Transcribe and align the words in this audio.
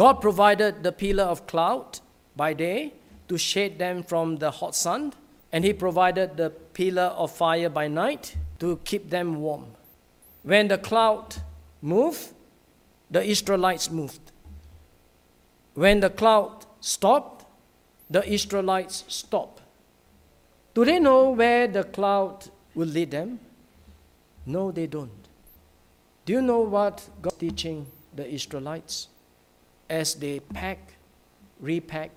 God 0.00 0.22
provided 0.22 0.82
the 0.82 0.92
pillar 0.92 1.24
of 1.24 1.46
cloud 1.46 2.00
by 2.34 2.54
day 2.54 2.94
to 3.28 3.36
shade 3.36 3.78
them 3.78 4.02
from 4.02 4.36
the 4.36 4.50
hot 4.50 4.74
sun, 4.74 5.12
and 5.52 5.62
He 5.62 5.74
provided 5.74 6.38
the 6.38 6.48
pillar 6.48 7.12
of 7.22 7.30
fire 7.30 7.68
by 7.68 7.86
night 7.86 8.34
to 8.60 8.78
keep 8.82 9.10
them 9.10 9.42
warm. 9.42 9.66
When 10.42 10.68
the 10.68 10.78
cloud 10.78 11.36
moved, 11.82 12.32
the 13.10 13.22
Israelites 13.22 13.90
moved. 13.90 14.32
When 15.74 16.00
the 16.00 16.08
cloud 16.08 16.64
stopped, 16.80 17.44
the 18.08 18.26
Israelites 18.26 19.04
stopped. 19.06 19.60
Do 20.72 20.86
they 20.86 20.98
know 20.98 21.32
where 21.32 21.68
the 21.68 21.84
cloud 21.84 22.48
will 22.74 22.88
lead 22.88 23.10
them? 23.10 23.38
No, 24.46 24.72
they 24.72 24.86
don't. 24.86 25.28
Do 26.24 26.32
you 26.32 26.40
know 26.40 26.60
what 26.60 27.06
God 27.20 27.38
teaching 27.38 27.86
the 28.16 28.26
Israelites 28.26 29.09
as 29.90 30.14
they 30.14 30.38
pack, 30.38 30.94
repack, 31.60 32.12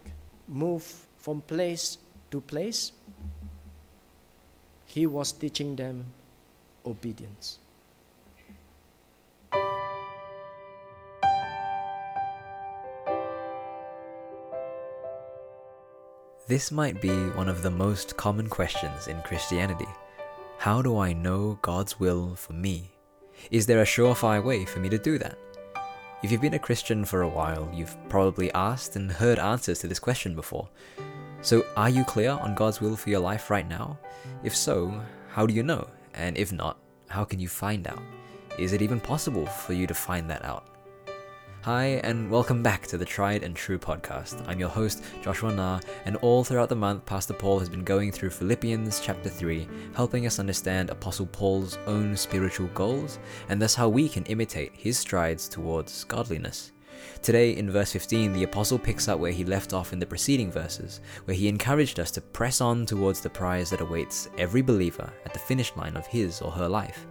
move 0.48 0.86
from 1.18 1.41
place 1.41 1.98
to 2.30 2.40
place? 2.40 2.94
He 4.86 5.08
was 5.08 5.31
teaching 5.31 5.76
them 5.76 6.05
obedience. 6.86 7.58
This 16.48 16.72
might 16.72 17.02
be 17.02 17.09
one 17.30 17.50
of 17.50 17.64
the 17.64 17.72
most 17.72 18.17
common 18.17 18.48
questions 18.48 19.08
in 19.08 19.20
Christianity. 19.22 19.88
How 20.59 20.81
do 20.81 21.00
I 21.00 21.14
know 21.14 21.58
God's 21.62 22.00
will 22.00 22.36
for 22.36 22.53
me? 22.53 22.92
Is 23.50 23.66
there 23.66 23.81
a 23.81 23.86
surefire 23.86 24.44
way 24.44 24.66
for 24.66 24.80
me 24.80 24.90
to 24.90 25.00
do 25.00 25.17
that? 25.17 25.38
If 26.23 26.32
you've 26.32 26.40
been 26.40 26.54
a 26.54 26.59
Christian 26.59 27.04
for 27.04 27.23
a 27.23 27.27
while, 27.27 27.70
you've 27.73 27.98
probably 28.08 28.50
asked 28.54 28.95
and 28.95 29.12
heard 29.12 29.40
answers 29.40 29.80
to 29.80 29.90
this 29.90 30.00
question 30.00 30.36
before. 30.36 30.70
So, 31.41 31.66
are 31.75 31.89
you 31.89 32.06
clear 32.06 32.31
on 32.31 32.56
God's 32.56 32.80
will 32.80 32.95
for 32.95 33.09
your 33.09 33.20
life 33.20 33.50
right 33.50 33.67
now? 33.67 34.00
If 34.42 34.56
so, 34.56 35.02
how 35.28 35.45
do 35.45 35.53
you 35.53 35.64
know? 35.64 35.86
And 36.14 36.38
if 36.38 36.53
not, 36.53 36.78
how 37.09 37.25
can 37.25 37.42
you 37.42 37.50
find 37.50 37.86
out? 37.88 38.02
Is 38.58 38.72
it 38.72 38.81
even 38.81 39.02
possible 39.02 39.45
for 39.45 39.73
you 39.73 39.86
to 39.86 39.94
find 39.94 40.30
that 40.30 40.45
out? 40.45 40.72
Hi, 41.64 42.02
and 42.03 42.30
welcome 42.30 42.61
back 42.61 42.88
to 42.88 42.97
the 42.97 43.06
Tried 43.06 43.42
and 43.42 43.56
True 43.56 43.80
podcast. 43.80 44.45
I'm 44.50 44.59
your 44.59 44.67
host, 44.67 45.02
Joshua 45.22 45.53
Na, 45.53 45.80
and 46.03 46.17
all 46.17 46.44
throughout 46.44 46.67
the 46.67 46.75
month, 46.75 47.06
Pastor 47.06 47.33
Paul 47.33 47.58
has 47.59 47.69
been 47.69 47.86
going 47.86 48.11
through 48.11 48.31
Philippians 48.31 49.00
chapter 49.00 49.30
3, 49.30 49.66
helping 49.95 50.25
us 50.25 50.39
understand 50.39 50.89
Apostle 50.89 51.28
Paul's 51.28 51.78
own 51.88 52.17
spiritual 52.17 52.67
goals, 52.73 53.17
and 53.47 53.61
thus 53.61 53.75
how 53.75 53.88
we 53.88 54.09
can 54.09 54.25
imitate 54.25 54.73
his 54.75 54.97
strides 54.97 55.47
towards 55.47 56.03
godliness. 56.03 56.73
Today, 57.22 57.56
in 57.56 57.72
verse 57.72 57.94
15, 57.94 58.34
the 58.34 58.44
Apostle 58.44 58.78
picks 58.78 59.08
up 59.08 59.19
where 59.19 59.31
he 59.31 59.45
left 59.45 59.72
off 59.72 59.94
in 59.94 60.00
the 60.00 60.06
preceding 60.06 60.52
verses, 60.52 61.00
where 61.23 61.38
he 61.38 61.47
encouraged 61.47 61.97
us 61.97 62.11
to 62.11 62.19
press 62.19 62.59
on 62.59 62.86
towards 62.86 63.22
the 63.22 63.30
prize 63.30 63.69
that 63.69 63.80
awaits 63.80 64.28
every 64.38 64.61
believer 64.61 65.09
at 65.25 65.31
the 65.31 65.39
finish 65.39 65.73
line 65.78 65.95
of 65.95 66.06
his 66.08 66.41
or 66.41 66.52
her 66.52 66.67
life. 66.67 67.08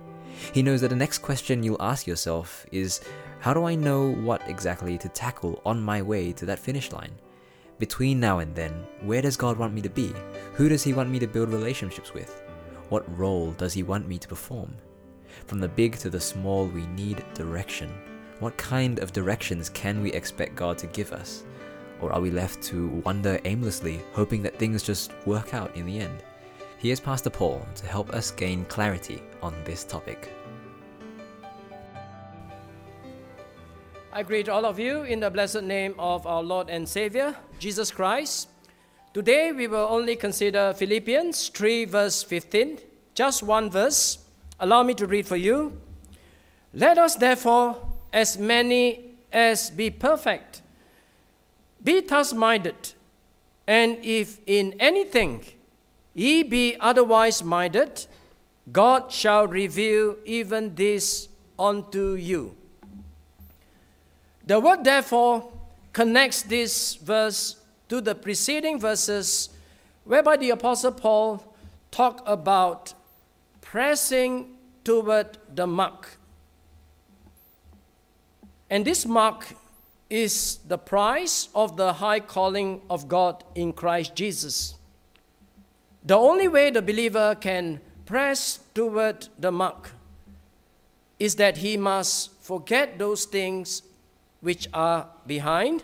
He 0.52 0.62
knows 0.62 0.82
that 0.82 0.88
the 0.88 0.96
next 0.96 1.18
question 1.18 1.62
you'll 1.62 1.80
ask 1.80 2.06
yourself 2.06 2.66
is 2.70 3.00
how 3.42 3.52
do 3.52 3.64
I 3.64 3.74
know 3.74 4.08
what 4.08 4.48
exactly 4.48 4.96
to 4.98 5.08
tackle 5.08 5.60
on 5.66 5.82
my 5.82 6.00
way 6.00 6.30
to 6.30 6.46
that 6.46 6.60
finish 6.60 6.92
line? 6.92 7.10
Between 7.80 8.20
now 8.20 8.38
and 8.38 8.54
then, 8.54 8.86
where 9.00 9.20
does 9.20 9.36
God 9.36 9.58
want 9.58 9.74
me 9.74 9.82
to 9.82 9.90
be? 9.90 10.14
Who 10.52 10.68
does 10.68 10.84
He 10.84 10.92
want 10.92 11.10
me 11.10 11.18
to 11.18 11.26
build 11.26 11.48
relationships 11.48 12.14
with? 12.14 12.40
What 12.88 13.18
role 13.18 13.50
does 13.50 13.72
He 13.72 13.82
want 13.82 14.06
me 14.06 14.16
to 14.18 14.28
perform? 14.28 14.76
From 15.46 15.58
the 15.58 15.66
big 15.66 15.96
to 15.96 16.08
the 16.08 16.20
small, 16.20 16.66
we 16.66 16.86
need 16.86 17.24
direction. 17.34 17.92
What 18.38 18.56
kind 18.56 19.00
of 19.00 19.12
directions 19.12 19.68
can 19.70 20.02
we 20.02 20.12
expect 20.12 20.54
God 20.54 20.78
to 20.78 20.86
give 20.86 21.10
us? 21.12 21.42
Or 22.00 22.12
are 22.12 22.20
we 22.20 22.30
left 22.30 22.62
to 22.66 23.02
wander 23.04 23.40
aimlessly, 23.44 24.02
hoping 24.12 24.44
that 24.44 24.56
things 24.56 24.84
just 24.84 25.10
work 25.26 25.52
out 25.52 25.74
in 25.74 25.86
the 25.86 25.98
end? 25.98 26.22
Here's 26.78 27.00
Pastor 27.00 27.30
Paul 27.30 27.66
to 27.74 27.86
help 27.88 28.10
us 28.10 28.30
gain 28.30 28.64
clarity 28.66 29.20
on 29.42 29.52
this 29.64 29.82
topic. 29.82 30.32
I 34.14 34.22
greet 34.22 34.50
all 34.50 34.66
of 34.66 34.78
you 34.78 35.04
in 35.04 35.20
the 35.20 35.30
blessed 35.30 35.62
name 35.62 35.94
of 35.98 36.26
our 36.26 36.42
Lord 36.42 36.68
and 36.68 36.86
Savior, 36.86 37.34
Jesus 37.58 37.90
Christ. 37.90 38.46
Today 39.14 39.52
we 39.52 39.66
will 39.66 39.86
only 39.88 40.16
consider 40.16 40.74
Philippians 40.74 41.48
3, 41.48 41.86
verse 41.86 42.22
15, 42.22 42.78
just 43.14 43.42
one 43.42 43.70
verse. 43.70 44.18
Allow 44.60 44.82
me 44.82 44.92
to 44.94 45.06
read 45.06 45.26
for 45.26 45.36
you. 45.36 45.80
Let 46.74 46.98
us 46.98 47.16
therefore, 47.16 47.78
as 48.12 48.36
many 48.36 49.14
as 49.32 49.70
be 49.70 49.88
perfect, 49.88 50.60
be 51.82 52.02
thus 52.02 52.34
minded, 52.34 52.92
and 53.66 53.96
if 54.02 54.40
in 54.46 54.74
anything 54.78 55.42
ye 56.12 56.42
be 56.42 56.76
otherwise 56.80 57.42
minded, 57.42 58.04
God 58.70 59.10
shall 59.10 59.46
reveal 59.46 60.16
even 60.26 60.74
this 60.74 61.28
unto 61.58 62.12
you. 62.12 62.56
The 64.46 64.58
word 64.58 64.84
therefore 64.84 65.50
connects 65.92 66.42
this 66.42 66.94
verse 66.96 67.56
to 67.88 68.00
the 68.00 68.14
preceding 68.14 68.80
verses 68.80 69.50
whereby 70.04 70.36
the 70.36 70.50
apostle 70.50 70.92
Paul 70.92 71.44
talked 71.90 72.22
about 72.26 72.94
pressing 73.60 74.56
toward 74.84 75.38
the 75.54 75.66
mark. 75.66 76.18
And 78.68 78.84
this 78.84 79.06
mark 79.06 79.54
is 80.08 80.58
the 80.66 80.78
price 80.78 81.48
of 81.54 81.76
the 81.76 81.92
high 81.94 82.20
calling 82.20 82.80
of 82.90 83.08
God 83.08 83.44
in 83.54 83.72
Christ 83.72 84.14
Jesus. 84.14 84.74
The 86.04 86.16
only 86.16 86.48
way 86.48 86.70
the 86.70 86.82
believer 86.82 87.36
can 87.40 87.80
press 88.06 88.58
toward 88.74 89.28
the 89.38 89.52
mark 89.52 89.92
is 91.18 91.36
that 91.36 91.58
he 91.58 91.76
must 91.76 92.32
forget 92.42 92.98
those 92.98 93.24
things 93.24 93.82
which 94.42 94.68
are 94.74 95.08
behind 95.26 95.82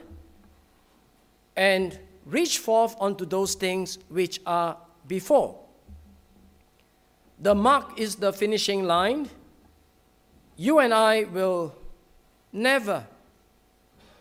and 1.57 1.99
reach 2.27 2.59
forth 2.59 2.95
unto 3.01 3.25
those 3.25 3.55
things 3.55 3.99
which 4.11 4.41
are 4.45 4.77
before. 5.07 5.59
The 7.41 7.55
mark 7.55 7.99
is 7.99 8.17
the 8.17 8.33
finishing 8.33 8.85
line. 8.85 9.31
You 10.57 10.81
and 10.81 10.93
I 10.93 11.25
will 11.25 11.75
never 12.53 13.07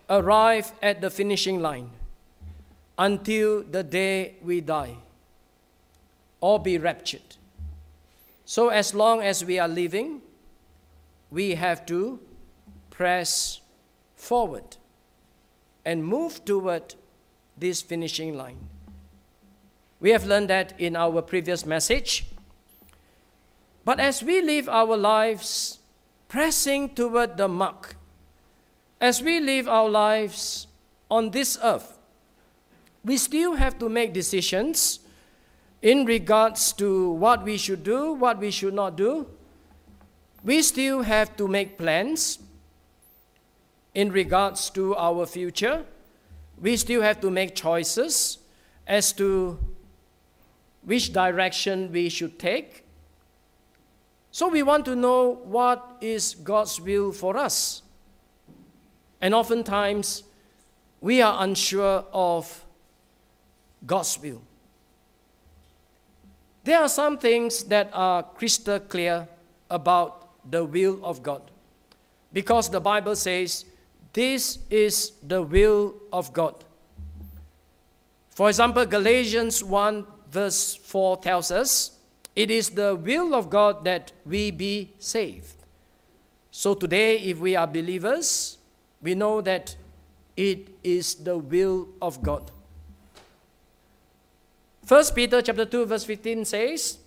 arrive 0.10 0.72
at 0.82 1.02
the 1.02 1.10
finishing 1.10 1.60
line 1.60 1.90
until 2.98 3.64
the 3.64 3.84
day 3.84 4.36
we 4.44 4.62
die 4.62 4.96
or 6.40 6.60
be 6.60 6.78
raptured. 6.78 7.36
So, 8.46 8.70
as 8.70 8.94
long 8.94 9.22
as 9.22 9.44
we 9.44 9.60
are 9.60 9.68
living, 9.68 10.22
we 11.32 11.56
have 11.56 11.86
to 11.88 12.20
press 12.90 13.60
forward 14.18 14.76
and 15.86 16.04
move 16.04 16.44
toward 16.44 16.96
this 17.58 17.82
finishing 17.82 18.36
line. 18.36 18.58
We 20.02 20.10
have 20.10 20.26
learned 20.26 20.50
that 20.50 20.80
in 20.80 20.96
our 20.96 21.22
previous 21.22 21.66
message. 21.66 22.26
But 23.86 24.00
as 24.00 24.22
we 24.22 24.42
live 24.42 24.68
our 24.68 24.98
lives 24.98 25.80
pressing 26.28 26.90
toward 26.94 27.38
the 27.38 27.48
mark, 27.48 27.96
as 29.00 29.22
we 29.22 29.40
live 29.40 29.68
our 29.70 29.88
lives 29.88 30.68
on 31.10 31.32
this 31.32 31.58
earth, 31.64 31.98
we 33.06 33.16
still 33.16 33.56
have 33.56 33.80
to 33.80 33.88
make 33.88 34.14
decisions 34.14 35.00
in 35.82 36.06
regards 36.06 36.74
to 36.74 37.12
what 37.12 37.44
we 37.44 37.58
should 37.58 37.84
do, 37.84 38.14
what 38.14 38.40
we 38.40 38.52
should 38.52 38.74
not 38.74 38.98
do. 38.98 39.28
We 40.44 40.62
still 40.62 41.04
have 41.04 41.38
to 41.38 41.48
make 41.48 41.78
plans 41.78 42.40
in 43.98 44.12
regards 44.12 44.70
to 44.70 44.96
our 44.96 45.26
future, 45.26 45.84
we 46.62 46.78
still 46.78 47.02
have 47.02 47.20
to 47.20 47.32
make 47.32 47.56
choices 47.56 48.38
as 48.86 49.12
to 49.12 49.58
which 50.84 51.12
direction 51.12 51.92
we 51.92 52.08
should 52.08 52.38
take. 52.38 52.84
So 54.30 54.50
we 54.50 54.62
want 54.62 54.86
to 54.86 54.96
know 54.96 55.42
what 55.44 55.98
is 56.00 56.36
God's 56.36 56.80
will 56.80 57.12
for 57.12 57.38
us. 57.38 57.82
And 59.20 59.34
oftentimes, 59.34 60.22
we 61.02 61.24
are 61.24 61.44
unsure 61.44 62.06
of 62.14 62.66
God's 63.84 64.20
will. 64.22 64.44
There 66.66 66.80
are 66.80 66.90
some 66.90 67.18
things 67.18 67.64
that 67.64 67.90
are 67.94 68.22
crystal 68.22 68.80
clear 68.80 69.28
about 69.72 70.30
the 70.52 70.64
will 70.64 71.04
of 71.04 71.24
God. 71.24 71.42
Because 72.32 72.70
the 72.70 72.80
Bible 72.80 73.16
says, 73.16 73.66
this 74.14 74.60
is 74.70 75.12
the 75.22 75.42
will 75.42 75.96
of 76.12 76.34
God. 76.34 76.64
For 78.32 78.50
example, 78.50 78.86
Galatians 78.86 79.64
1 79.64 80.06
verse 80.32 80.76
4 80.76 81.18
tells 81.18 81.52
us, 81.52 81.92
It 82.36 82.52
is 82.52 82.70
the 82.70 82.96
will 82.96 83.34
of 83.34 83.50
God 83.50 83.84
that 83.86 84.12
we 84.26 84.52
be 84.52 84.94
saved. 85.00 85.56
So 86.52 86.74
today, 86.74 87.18
if 87.20 87.40
we 87.40 87.56
are 87.56 87.68
believers, 87.68 88.58
we 89.02 89.16
know 89.16 89.42
that 89.42 89.76
it 90.36 90.70
is 90.84 91.16
the 91.16 91.38
will 91.38 91.88
of 92.02 92.22
God. 92.22 92.52
1 94.88 95.04
Peter 95.16 95.42
chapter 95.42 95.66
2 95.66 95.86
verse 95.86 96.06
15 96.06 96.46
says, 96.46 96.98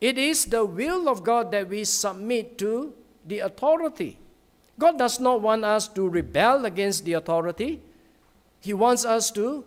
"It 0.00 0.18
is 0.18 0.46
the 0.46 0.64
will 0.64 1.08
of 1.08 1.22
God 1.22 1.52
that 1.52 1.68
we 1.68 1.84
submit 1.84 2.58
to 2.58 2.92
the 3.24 3.38
authority." 3.40 4.18
God 4.78 4.98
does 4.98 5.20
not 5.20 5.40
want 5.40 5.64
us 5.64 5.88
to 5.88 6.08
rebel 6.08 6.64
against 6.64 7.04
the 7.04 7.12
authority. 7.14 7.80
He 8.60 8.72
wants 8.72 9.04
us 9.04 9.30
to 9.32 9.64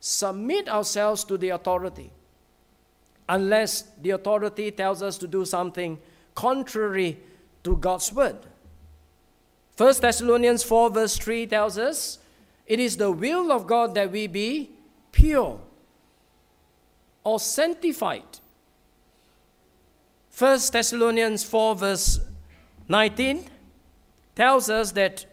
submit 0.00 0.68
ourselves 0.68 1.24
to 1.24 1.38
the 1.38 1.50
authority. 1.50 2.10
Unless 3.28 3.82
the 4.00 4.10
authority 4.10 4.70
tells 4.70 5.02
us 5.02 5.18
to 5.18 5.28
do 5.28 5.44
something 5.44 5.98
contrary 6.34 7.18
to 7.64 7.76
God's 7.76 8.12
word. 8.12 8.36
1 9.76 9.94
Thessalonians 10.00 10.64
4, 10.64 10.90
verse 10.90 11.16
3 11.18 11.46
tells 11.46 11.78
us 11.78 12.18
it 12.66 12.80
is 12.80 12.96
the 12.96 13.12
will 13.12 13.52
of 13.52 13.66
God 13.66 13.94
that 13.94 14.10
we 14.10 14.26
be 14.26 14.70
pure 15.12 15.60
or 17.22 17.38
sanctified. 17.38 18.40
1 20.36 20.58
Thessalonians 20.72 21.44
4, 21.44 21.74
verse 21.76 22.20
19 22.88 23.44
tells 24.38 24.70
us 24.70 24.92
that 24.92 25.26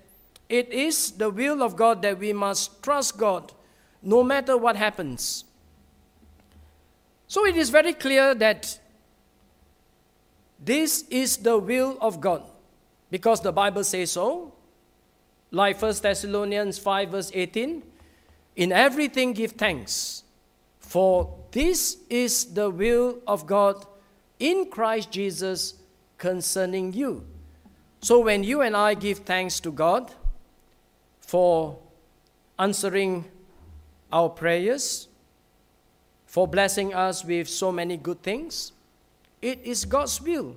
it 0.50 0.74
is 0.74 1.12
the 1.12 1.30
will 1.30 1.62
of 1.62 1.76
God 1.76 2.02
that 2.02 2.18
we 2.18 2.34
must 2.34 2.82
trust 2.82 3.20
God 3.20 3.54
no 4.02 4.24
matter 4.24 4.58
what 4.58 4.76
happens. 4.76 5.44
So 7.28 7.46
it 7.46 7.56
is 7.56 7.70
very 7.70 7.94
clear 7.94 8.34
that 8.34 8.80
this 10.60 11.04
is 11.12 11.38
the 11.38 11.56
will 11.60 12.00
of 12.02 12.20
God 12.20 12.42
because 13.12 13.42
the 13.42 13.52
Bible 13.52 13.84
says 13.84 14.10
so. 14.10 14.54
Like 15.52 15.80
1 15.80 15.94
Thessalonians 16.02 16.80
5, 16.80 17.10
verse 17.10 17.32
18 17.32 17.84
In 18.56 18.72
everything 18.72 19.34
give 19.34 19.52
thanks, 19.52 20.24
for 20.80 21.32
this 21.52 21.98
is 22.10 22.56
the 22.56 22.72
will 22.72 23.20
of 23.28 23.46
God 23.46 23.86
in 24.40 24.72
Christ 24.72 25.12
Jesus 25.12 25.76
concerning 26.18 26.92
you. 26.94 27.24
So 28.06 28.20
when 28.20 28.44
you 28.44 28.62
and 28.62 28.78
I 28.78 28.94
give 28.94 29.26
thanks 29.26 29.60
to 29.62 29.72
God 29.72 30.12
for 31.22 31.80
answering 32.60 33.26
our 34.14 34.30
prayers, 34.30 35.08
for 36.28 36.48
blessing 36.48 36.94
us 36.94 37.26
with 37.26 37.50
so 37.50 37.72
many 37.72 37.98
good 37.98 38.22
things, 38.22 38.74
it 39.42 39.60
is 39.64 39.86
God's 39.86 40.22
will. 40.22 40.56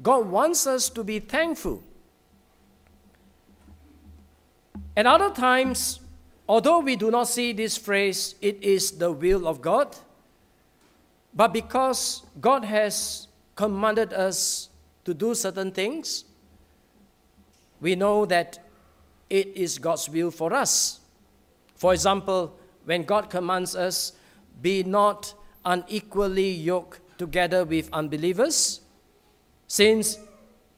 God 0.00 0.28
wants 0.28 0.68
us 0.68 0.88
to 0.90 1.02
be 1.02 1.18
thankful. 1.18 1.82
At 4.96 5.04
other 5.04 5.30
times, 5.30 5.98
although 6.48 6.78
we 6.78 6.94
do 6.94 7.10
not 7.10 7.26
see 7.26 7.54
this 7.54 7.76
phrase, 7.76 8.36
it 8.40 8.62
is 8.62 8.92
the 8.92 9.10
will 9.10 9.48
of 9.48 9.60
God, 9.60 9.96
but 11.34 11.52
because 11.52 12.22
God 12.40 12.62
has 12.62 13.26
commanded 13.56 14.12
us 14.12 14.68
to 15.04 15.12
do 15.12 15.34
certain 15.34 15.72
things, 15.72 16.25
we 17.80 17.94
know 17.94 18.26
that 18.26 18.58
it 19.28 19.48
is 19.56 19.78
God's 19.78 20.08
will 20.08 20.30
for 20.30 20.52
us. 20.52 21.00
For 21.74 21.92
example, 21.92 22.56
when 22.84 23.02
God 23.02 23.28
commands 23.28 23.74
us, 23.76 24.12
be 24.62 24.82
not 24.82 25.34
unequally 25.64 26.50
yoked 26.50 27.00
together 27.18 27.64
with 27.64 27.88
unbelievers, 27.92 28.80
since 29.66 30.18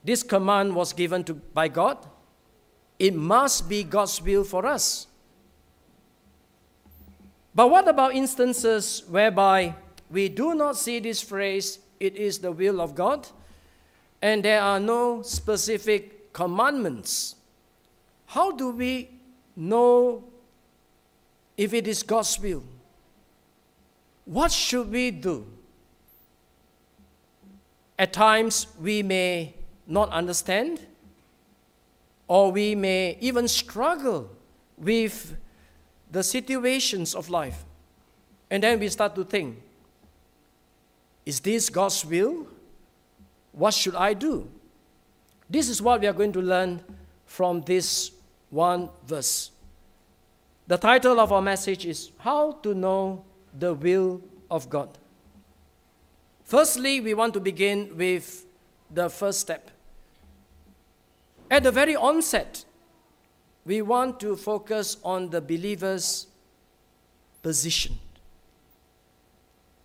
this 0.02 0.22
command 0.22 0.74
was 0.74 0.92
given 0.92 1.24
to, 1.24 1.34
by 1.34 1.68
God, 1.68 1.98
it 2.98 3.14
must 3.14 3.68
be 3.68 3.84
God's 3.84 4.20
will 4.22 4.44
for 4.44 4.66
us. 4.66 5.06
But 7.54 7.70
what 7.70 7.88
about 7.88 8.14
instances 8.14 9.02
whereby 9.08 9.74
we 10.10 10.28
do 10.28 10.54
not 10.54 10.76
see 10.76 11.00
this 11.00 11.20
phrase, 11.20 11.80
it 12.00 12.16
is 12.16 12.38
the 12.38 12.52
will 12.52 12.80
of 12.80 12.94
God, 12.94 13.28
and 14.22 14.44
there 14.44 14.62
are 14.62 14.80
no 14.80 15.22
specific 15.22 16.17
commandments? 16.38 17.34
How 18.26 18.52
do 18.52 18.70
we 18.70 19.10
know 19.56 20.22
if 21.56 21.74
it 21.74 21.88
is 21.88 22.04
God's 22.04 22.38
will? 22.38 22.62
What 24.24 24.52
should 24.52 24.88
we 24.92 25.10
do? 25.10 25.44
At 27.98 28.12
times, 28.12 28.68
we 28.80 29.02
may 29.02 29.54
not 29.84 30.10
understand, 30.10 30.86
or 32.28 32.52
we 32.52 32.76
may 32.76 33.18
even 33.20 33.48
struggle 33.48 34.30
with 34.76 35.36
the 36.12 36.22
situations 36.22 37.16
of 37.16 37.30
life. 37.30 37.64
And 38.48 38.62
then 38.62 38.78
we 38.78 38.88
start 38.90 39.16
to 39.16 39.24
think 39.24 39.60
is 41.26 41.40
this 41.40 41.68
God's 41.68 42.06
will? 42.06 42.46
What 43.50 43.74
should 43.74 43.96
I 43.96 44.14
do? 44.14 44.48
This 45.50 45.68
is 45.68 45.80
what 45.80 46.00
we 46.00 46.06
are 46.06 46.12
going 46.12 46.32
to 46.32 46.42
learn 46.42 46.80
from 47.26 47.62
this 47.62 48.10
one 48.50 48.90
verse. 49.06 49.50
The 50.66 50.76
title 50.76 51.18
of 51.18 51.32
our 51.32 51.40
message 51.40 51.86
is 51.86 52.10
How 52.18 52.52
to 52.62 52.74
Know 52.74 53.24
the 53.58 53.72
Will 53.72 54.20
of 54.50 54.68
God. 54.68 54.98
Firstly, 56.44 57.00
we 57.00 57.14
want 57.14 57.34
to 57.34 57.40
begin 57.40 57.96
with 57.96 58.46
the 58.90 59.08
first 59.08 59.40
step. 59.40 59.70
At 61.50 61.62
the 61.62 61.72
very 61.72 61.96
onset, 61.96 62.64
we 63.64 63.82
want 63.82 64.20
to 64.20 64.36
focus 64.36 64.98
on 65.02 65.30
the 65.30 65.40
believer's 65.40 66.26
position. 67.42 67.98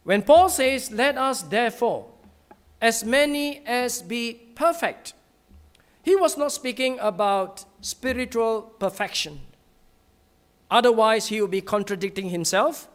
When 0.04 0.22
Paul 0.22 0.50
says, 0.50 0.92
Let 0.92 1.18
us 1.18 1.44
therefore, 1.44 2.08
as 2.82 3.04
many 3.04 3.66
as 3.66 4.02
be 4.02 4.34
perfect, 4.56 5.14
he 6.04 6.16
was 6.16 6.38
not 6.38 6.52
speaking 6.52 7.00
about 7.00 7.64
spiritual 7.82 8.62
perfection. 8.78 9.40
Otherwise, 10.70 11.28
he 11.28 11.42
would 11.42 11.52
be 11.52 11.62
contradicting 11.62 12.30
himself 12.30 12.90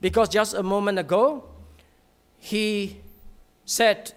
because 0.00 0.28
just 0.28 0.54
a 0.54 0.62
moment 0.62 0.98
ago, 0.98 1.44
he 2.38 3.00
said 3.66 4.12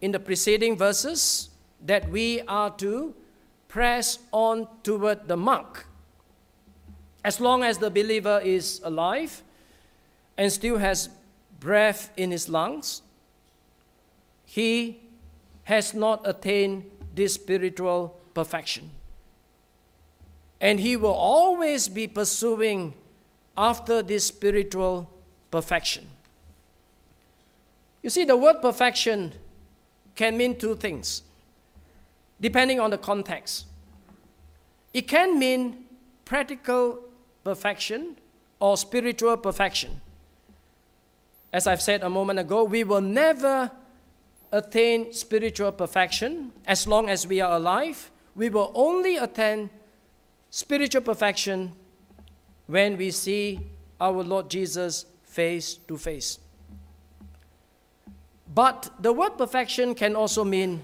in 0.00 0.10
the 0.12 0.18
preceding 0.18 0.76
verses 0.76 1.50
that 1.84 2.10
we 2.10 2.40
are 2.42 2.70
to 2.70 3.14
press 3.68 4.18
on 4.32 4.66
toward 4.82 5.28
the 5.28 5.36
mark. 5.36 5.86
As 7.24 7.40
long 7.40 7.62
as 7.62 7.78
the 7.78 7.90
believer 7.90 8.40
is 8.42 8.80
alive 8.84 9.42
and 10.36 10.52
still 10.52 10.78
has 10.78 11.10
breath 11.60 12.10
in 12.16 12.30
his 12.30 12.48
lungs, 12.48 13.02
he 14.44 15.00
has 15.64 15.94
not 15.94 16.20
attained 16.24 16.84
this 17.14 17.34
spiritual 17.34 18.18
perfection. 18.34 18.90
And 20.60 20.80
he 20.80 20.96
will 20.96 21.12
always 21.12 21.88
be 21.88 22.06
pursuing 22.06 22.94
after 23.56 24.02
this 24.02 24.26
spiritual 24.26 25.10
perfection. 25.50 26.08
You 28.02 28.10
see, 28.10 28.24
the 28.24 28.36
word 28.36 28.60
perfection 28.60 29.32
can 30.14 30.36
mean 30.36 30.58
two 30.58 30.74
things, 30.76 31.22
depending 32.40 32.80
on 32.80 32.90
the 32.90 32.98
context. 32.98 33.66
It 34.92 35.08
can 35.08 35.38
mean 35.38 35.84
practical 36.24 37.00
perfection 37.42 38.16
or 38.60 38.76
spiritual 38.76 39.36
perfection. 39.36 40.00
As 41.52 41.66
I've 41.66 41.82
said 41.82 42.02
a 42.02 42.10
moment 42.10 42.38
ago, 42.38 42.64
we 42.64 42.84
will 42.84 43.00
never 43.00 43.70
attain 44.54 45.12
spiritual 45.12 45.72
perfection 45.72 46.52
as 46.64 46.86
long 46.86 47.08
as 47.10 47.26
we 47.26 47.40
are 47.40 47.56
alive. 47.56 48.10
We 48.36 48.48
will 48.48 48.70
only 48.74 49.16
attain 49.16 49.68
spiritual 50.48 51.02
perfection 51.02 51.72
when 52.66 52.96
we 52.96 53.10
see 53.10 53.58
our 54.00 54.22
Lord 54.22 54.48
Jesus 54.48 55.06
face 55.24 55.74
to 55.88 55.98
face. 55.98 56.38
But 58.54 58.90
the 59.00 59.12
word 59.12 59.36
perfection 59.36 59.94
can 59.94 60.14
also 60.14 60.44
mean 60.44 60.82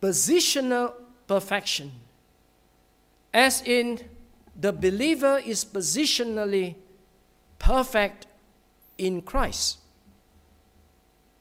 positional 0.00 0.94
perfection, 1.26 1.90
as 3.32 3.60
in 3.62 4.00
the 4.54 4.72
believer 4.72 5.40
is 5.44 5.64
positionally 5.64 6.76
perfect 7.58 8.28
in 8.98 9.22
Christ. 9.22 9.78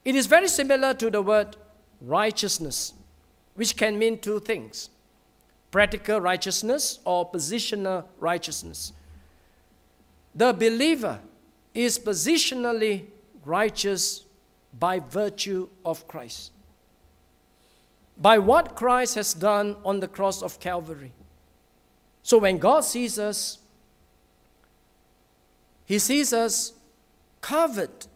It 0.05 0.15
is 0.15 0.25
very 0.27 0.47
similar 0.47 0.93
to 0.95 1.09
the 1.09 1.21
word 1.21 1.55
righteousness, 2.01 2.93
which 3.55 3.77
can 3.77 3.97
mean 3.97 4.19
two 4.19 4.39
things 4.39 4.89
practical 5.71 6.21
righteousness 6.21 6.99
or 7.03 7.31
positional 7.31 8.05
righteousness. 8.19 8.93
The 10.35 10.53
believer 10.53 11.19
is 11.73 11.97
positionally 11.97 13.05
righteous 13.43 14.25
by 14.77 14.99
virtue 14.99 15.67
of 15.83 16.07
Christ. 16.07 16.51
By 18.17 18.37
what 18.37 18.75
Christ 18.75 19.15
has 19.15 19.33
done 19.33 19.75
on 19.83 19.99
the 19.99 20.07
cross 20.07 20.43
of 20.43 20.59
Calvary. 20.59 21.11
So 22.21 22.37
when 22.37 22.59
God 22.59 22.81
sees 22.81 23.17
us, 23.17 23.57
He 25.85 25.97
sees 25.97 26.33
us 26.33 26.73
covered 27.41 28.07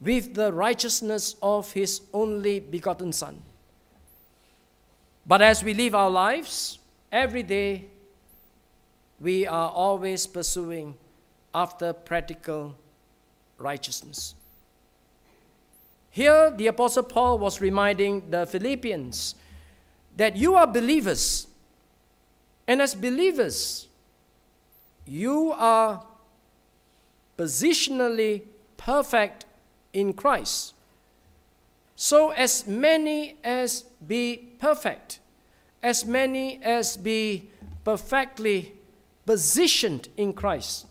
with 0.00 0.34
the 0.34 0.52
righteousness 0.52 1.36
of 1.42 1.72
His 1.72 2.02
only 2.12 2.60
begotten 2.60 3.12
Son. 3.12 3.42
But 5.26 5.42
as 5.42 5.64
we 5.64 5.74
live 5.74 5.94
our 5.94 6.10
lives, 6.10 6.78
every 7.10 7.42
day 7.42 7.86
we 9.18 9.46
are 9.46 9.70
always 9.70 10.26
pursuing 10.26 10.94
after 11.54 11.92
practical 11.92 12.76
righteousness. 13.58 14.34
Here, 16.10 16.50
the 16.50 16.66
Apostle 16.68 17.02
Paul 17.02 17.38
was 17.38 17.60
reminding 17.60 18.30
the 18.30 18.46
Philippians 18.46 19.34
that 20.16 20.36
you 20.36 20.54
are 20.54 20.66
believers. 20.66 21.46
And 22.66 22.80
as 22.80 22.94
believers, 22.94 23.88
you 25.06 25.52
are 25.52 26.02
positionally 27.38 28.42
perfect 28.76 29.45
in 29.96 30.12
Christ. 30.12 30.74
So, 31.96 32.30
as 32.30 32.66
many 32.66 33.38
as 33.42 33.82
be 34.06 34.52
perfect, 34.60 35.20
as 35.82 36.04
many 36.04 36.62
as 36.62 36.98
be 36.98 37.48
perfectly 37.82 38.74
positioned 39.24 40.08
in 40.18 40.34
Christ. 40.34 40.86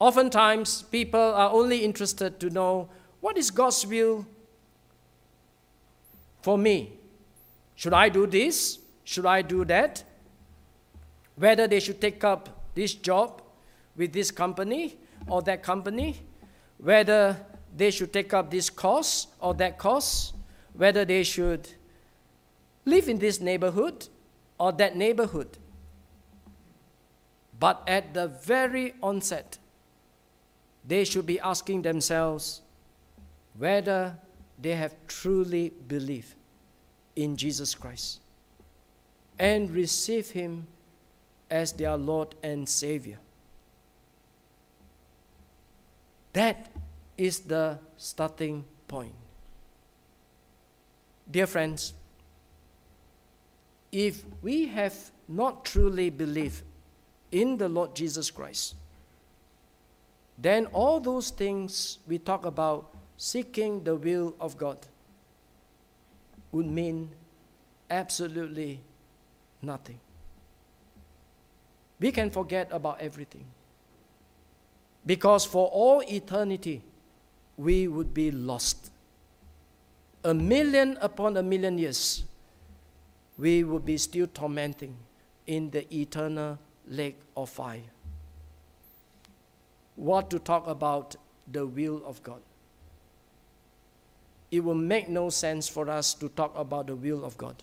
Oftentimes, 0.00 0.82
people 0.82 1.20
are 1.20 1.50
only 1.50 1.84
interested 1.84 2.40
to 2.40 2.50
know 2.50 2.88
what 3.20 3.38
is 3.38 3.50
God's 3.52 3.86
will 3.86 4.26
for 6.42 6.58
me. 6.58 6.92
Should 7.76 7.94
I 7.94 8.08
do 8.08 8.26
this? 8.26 8.80
Should 9.04 9.26
I 9.26 9.42
do 9.42 9.64
that? 9.66 10.02
Whether 11.36 11.68
they 11.68 11.78
should 11.78 12.00
take 12.00 12.24
up 12.24 12.48
this 12.74 12.94
job 12.94 13.42
with 13.96 14.12
this 14.12 14.32
company 14.32 14.98
or 15.26 15.42
that 15.42 15.62
company, 15.62 16.20
whether 16.78 17.36
they 17.76 17.90
should 17.90 18.12
take 18.12 18.32
up 18.32 18.50
this 18.50 18.70
course 18.70 19.26
or 19.40 19.54
that 19.54 19.78
course, 19.78 20.32
whether 20.72 21.04
they 21.04 21.22
should 21.22 21.68
live 22.84 23.08
in 23.08 23.18
this 23.18 23.40
neighborhood 23.40 24.08
or 24.58 24.72
that 24.72 24.96
neighborhood. 24.96 25.58
But 27.58 27.82
at 27.86 28.14
the 28.14 28.28
very 28.28 28.94
onset, 29.02 29.58
they 30.84 31.04
should 31.04 31.26
be 31.26 31.40
asking 31.40 31.82
themselves 31.82 32.62
whether 33.58 34.16
they 34.58 34.74
have 34.74 34.94
truly 35.06 35.72
believed 35.86 36.34
in 37.16 37.36
Jesus 37.36 37.74
Christ 37.74 38.20
and 39.38 39.70
receive 39.70 40.30
Him 40.30 40.66
as 41.50 41.72
their 41.72 41.96
Lord 41.96 42.34
and 42.42 42.68
Savior. 42.68 43.18
That 46.38 46.70
is 47.16 47.40
the 47.40 47.80
starting 47.96 48.64
point. 48.86 49.12
Dear 51.28 51.48
friends, 51.48 51.94
if 53.90 54.22
we 54.40 54.68
have 54.68 54.94
not 55.26 55.64
truly 55.64 56.10
believed 56.10 56.62
in 57.32 57.56
the 57.56 57.68
Lord 57.68 57.96
Jesus 57.96 58.30
Christ, 58.30 58.76
then 60.38 60.66
all 60.66 61.00
those 61.00 61.30
things 61.30 61.98
we 62.06 62.18
talk 62.20 62.46
about 62.46 62.86
seeking 63.16 63.82
the 63.82 63.96
will 63.96 64.36
of 64.38 64.56
God 64.56 64.78
would 66.52 66.66
mean 66.66 67.10
absolutely 67.90 68.78
nothing. 69.60 69.98
We 71.98 72.12
can 72.12 72.30
forget 72.30 72.68
about 72.70 73.00
everything. 73.00 73.44
Because 75.08 75.46
for 75.46 75.68
all 75.68 76.02
eternity, 76.06 76.82
we 77.56 77.88
would 77.88 78.12
be 78.12 78.30
lost. 78.30 78.90
A 80.22 80.34
million 80.34 80.98
upon 81.00 81.38
a 81.38 81.42
million 81.42 81.78
years, 81.78 82.24
we 83.38 83.64
would 83.64 83.86
be 83.86 83.96
still 83.96 84.26
tormenting 84.26 84.94
in 85.46 85.70
the 85.70 85.82
eternal 85.96 86.58
lake 86.86 87.18
of 87.34 87.48
fire. 87.48 87.88
What 89.96 90.28
to 90.28 90.38
talk 90.38 90.66
about 90.66 91.16
the 91.50 91.64
will 91.64 92.02
of 92.04 92.22
God? 92.22 92.42
It 94.50 94.62
will 94.62 94.74
make 94.74 95.08
no 95.08 95.30
sense 95.30 95.70
for 95.70 95.88
us 95.88 96.12
to 96.14 96.28
talk 96.28 96.52
about 96.54 96.88
the 96.88 96.96
will 96.96 97.24
of 97.24 97.38
God 97.38 97.62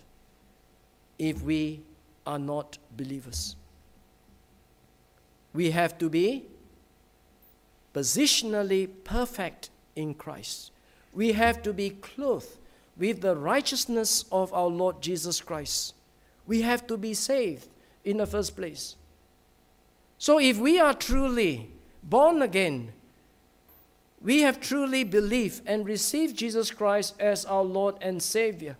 if 1.16 1.40
we 1.42 1.82
are 2.26 2.40
not 2.40 2.76
believers. 2.96 3.54
We 5.54 5.70
have 5.70 5.96
to 5.98 6.10
be 6.10 6.46
positionally 7.96 8.86
perfect 9.04 9.70
in 9.94 10.12
Christ. 10.12 10.70
We 11.14 11.32
have 11.32 11.62
to 11.62 11.72
be 11.72 11.88
clothed 11.88 12.58
with 12.98 13.22
the 13.22 13.34
righteousness 13.34 14.26
of 14.30 14.52
our 14.52 14.66
Lord 14.66 15.00
Jesus 15.00 15.40
Christ. 15.40 15.94
We 16.46 16.60
have 16.60 16.86
to 16.88 16.98
be 16.98 17.14
saved 17.14 17.68
in 18.04 18.18
the 18.18 18.26
first 18.26 18.54
place. 18.54 18.96
So, 20.18 20.38
if 20.38 20.58
we 20.58 20.78
are 20.78 20.92
truly 20.92 21.70
born 22.02 22.42
again, 22.42 22.92
we 24.20 24.42
have 24.42 24.60
truly 24.60 25.02
believed 25.02 25.62
and 25.66 25.86
received 25.86 26.36
Jesus 26.36 26.70
Christ 26.70 27.14
as 27.18 27.46
our 27.46 27.64
Lord 27.64 27.96
and 28.02 28.22
Savior, 28.22 28.76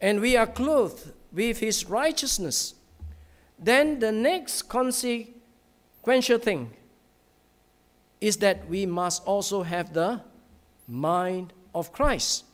and 0.00 0.20
we 0.20 0.36
are 0.36 0.46
clothed 0.46 1.12
with 1.32 1.58
His 1.58 1.86
righteousness, 1.86 2.74
then 3.58 3.98
the 3.98 4.12
next 4.12 4.62
consequential 4.62 6.38
thing 6.38 6.74
is 8.20 8.36
that 8.38 8.68
we 8.68 8.86
must 8.86 9.24
also 9.24 9.62
have 9.62 9.92
the 9.92 10.20
mind 10.86 11.52
of 11.74 11.92
Christ. 11.92 12.44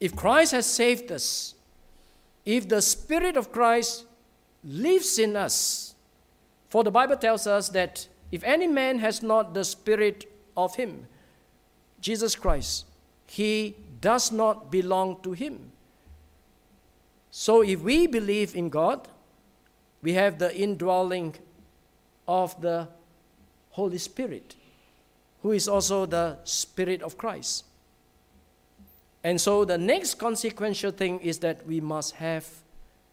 If 0.00 0.14
Christ 0.14 0.52
has 0.52 0.66
saved 0.66 1.10
us, 1.10 1.54
if 2.44 2.68
the 2.68 2.82
Spirit 2.82 3.36
of 3.36 3.50
Christ 3.50 4.04
lives 4.62 5.18
in 5.18 5.36
us, 5.36 5.94
for 6.68 6.84
the 6.84 6.90
Bible 6.90 7.16
tells 7.16 7.46
us 7.46 7.68
that 7.70 8.06
if 8.30 8.44
any 8.44 8.66
man 8.66 8.98
has 8.98 9.22
not 9.22 9.54
the 9.54 9.64
Spirit 9.64 10.30
of 10.56 10.76
Him, 10.76 11.06
Jesus 12.00 12.36
Christ, 12.36 12.84
he 13.26 13.76
does 14.00 14.30
not 14.30 14.70
belong 14.70 15.20
to 15.22 15.32
Him. 15.32 15.72
So 17.30 17.62
if 17.62 17.80
we 17.80 18.06
believe 18.06 18.54
in 18.54 18.68
God, 18.68 19.08
we 20.02 20.12
have 20.14 20.38
the 20.38 20.54
indwelling 20.56 21.34
of 22.28 22.60
the 22.60 22.86
Holy 23.70 23.98
Spirit 23.98 24.54
who 25.42 25.52
is 25.52 25.68
also 25.68 26.06
the 26.06 26.36
Spirit 26.44 27.02
of 27.02 27.16
Christ. 27.16 27.64
And 29.22 29.40
so 29.40 29.64
the 29.64 29.78
next 29.78 30.14
consequential 30.14 30.90
thing 30.90 31.20
is 31.20 31.38
that 31.40 31.66
we 31.66 31.80
must 31.80 32.14
have 32.16 32.46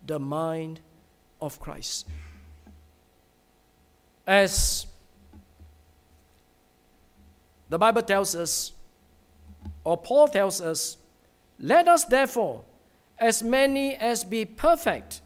the 0.06 0.20
mind 0.20 0.80
of 1.42 1.60
Christ. 1.60 2.08
As 4.26 4.88
the 7.70 7.78
Bible 7.78 8.02
tells 8.02 8.36
us, 8.36 8.72
or 9.84 9.98
Paul 9.98 10.28
tells 10.28 10.62
us, 10.62 10.98
let 11.60 11.88
us 11.88 12.06
therefore, 12.06 12.64
as 13.18 13.42
many 13.44 13.96
as 13.96 14.24
be 14.24 14.46
perfect, 14.46 15.22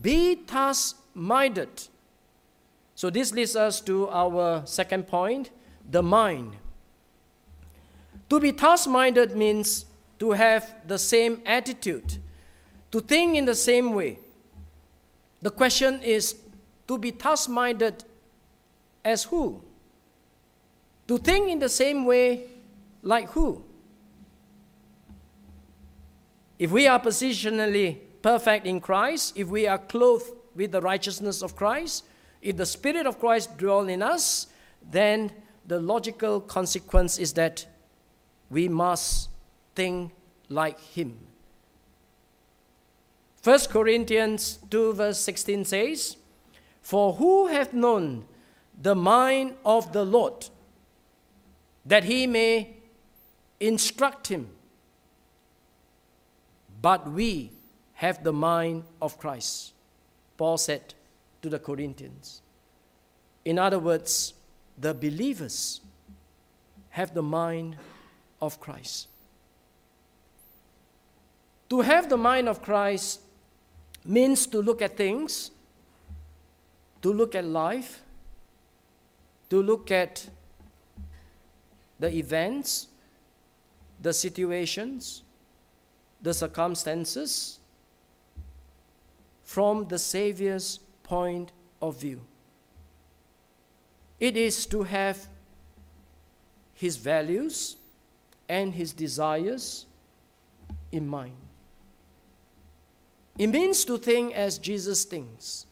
be 0.00 0.36
task 0.36 0.96
minded. 1.14 1.68
So 2.96 3.10
this 3.10 3.30
leads 3.32 3.54
us 3.54 3.80
to 3.82 4.08
our 4.08 4.64
second 4.64 5.06
point 5.06 5.50
the 5.88 6.02
mind. 6.02 6.56
To 8.30 8.40
be 8.40 8.52
task 8.52 8.88
minded 8.88 9.36
means 9.36 9.84
to 10.18 10.32
have 10.32 10.74
the 10.88 10.98
same 10.98 11.42
attitude, 11.44 12.16
to 12.90 13.00
think 13.00 13.36
in 13.36 13.44
the 13.44 13.54
same 13.54 13.92
way. 13.92 14.18
The 15.42 15.50
question 15.50 16.00
is 16.02 16.36
to 16.88 16.96
be 16.96 17.12
task 17.12 17.50
minded 17.50 18.02
as 19.04 19.24
who? 19.24 19.62
To 21.06 21.18
think 21.18 21.50
in 21.50 21.58
the 21.58 21.68
same 21.68 22.06
way 22.06 22.46
like 23.02 23.28
who? 23.32 23.62
If 26.58 26.70
we 26.70 26.88
are 26.88 26.98
positionally 26.98 27.98
perfect 28.22 28.66
in 28.66 28.80
Christ, 28.80 29.34
if 29.36 29.48
we 29.48 29.66
are 29.66 29.78
clothed 29.78 30.32
with 30.54 30.72
the 30.72 30.80
righteousness 30.80 31.42
of 31.42 31.54
Christ, 31.54 32.04
if 32.46 32.56
the 32.56 32.66
Spirit 32.66 33.06
of 33.06 33.18
Christ 33.18 33.56
dwells 33.58 33.88
in 33.88 34.02
us, 34.02 34.46
then 34.90 35.32
the 35.66 35.80
logical 35.80 36.40
consequence 36.40 37.18
is 37.18 37.32
that 37.34 37.66
we 38.50 38.68
must 38.68 39.28
think 39.74 40.12
like 40.48 40.78
him. 40.80 41.18
1 43.42 43.58
Corinthians 43.70 44.58
2, 44.70 44.94
verse 44.94 45.20
16 45.20 45.64
says, 45.64 46.16
For 46.82 47.14
who 47.14 47.48
hath 47.48 47.72
known 47.72 48.24
the 48.80 48.94
mind 48.94 49.54
of 49.64 49.92
the 49.92 50.04
Lord, 50.04 50.48
that 51.84 52.04
he 52.04 52.26
may 52.26 52.76
instruct 53.60 54.28
him? 54.28 54.50
but 56.86 57.10
we 57.10 57.50
have 57.94 58.22
the 58.22 58.32
mind 58.32 58.84
of 59.00 59.18
Christ, 59.18 59.72
Paul 60.36 60.58
said 60.58 60.94
to 61.46 61.50
the 61.50 61.58
Corinthians. 61.60 62.42
In 63.44 63.56
other 63.56 63.78
words, 63.78 64.34
the 64.76 64.92
believers 64.92 65.80
have 66.90 67.14
the 67.14 67.22
mind 67.22 67.76
of 68.42 68.58
Christ. 68.58 69.06
To 71.70 71.82
have 71.82 72.08
the 72.08 72.16
mind 72.16 72.48
of 72.48 72.62
Christ 72.62 73.20
means 74.04 74.48
to 74.48 74.60
look 74.60 74.82
at 74.82 74.96
things, 74.96 75.52
to 77.02 77.12
look 77.12 77.36
at 77.36 77.44
life, 77.44 78.02
to 79.48 79.62
look 79.62 79.92
at 79.92 80.28
the 82.00 82.12
events, 82.12 82.88
the 84.02 84.12
situations, 84.12 85.22
the 86.20 86.34
circumstances 86.34 87.60
from 89.44 89.86
the 89.86 89.98
Savior's 90.00 90.80
point 91.06 91.52
of 91.80 92.00
view. 92.00 92.20
It 94.18 94.36
is 94.36 94.66
to 94.66 94.82
have 94.82 95.28
his 96.74 96.96
values 96.96 97.76
and 98.48 98.74
his 98.74 98.92
desires 98.92 99.86
in 100.90 101.06
mind. 101.06 101.36
It 103.38 103.48
means 103.48 103.84
to 103.84 103.98
think 103.98 104.34
as 104.34 104.58
Jesus 104.58 105.04
thinks. 105.04 105.66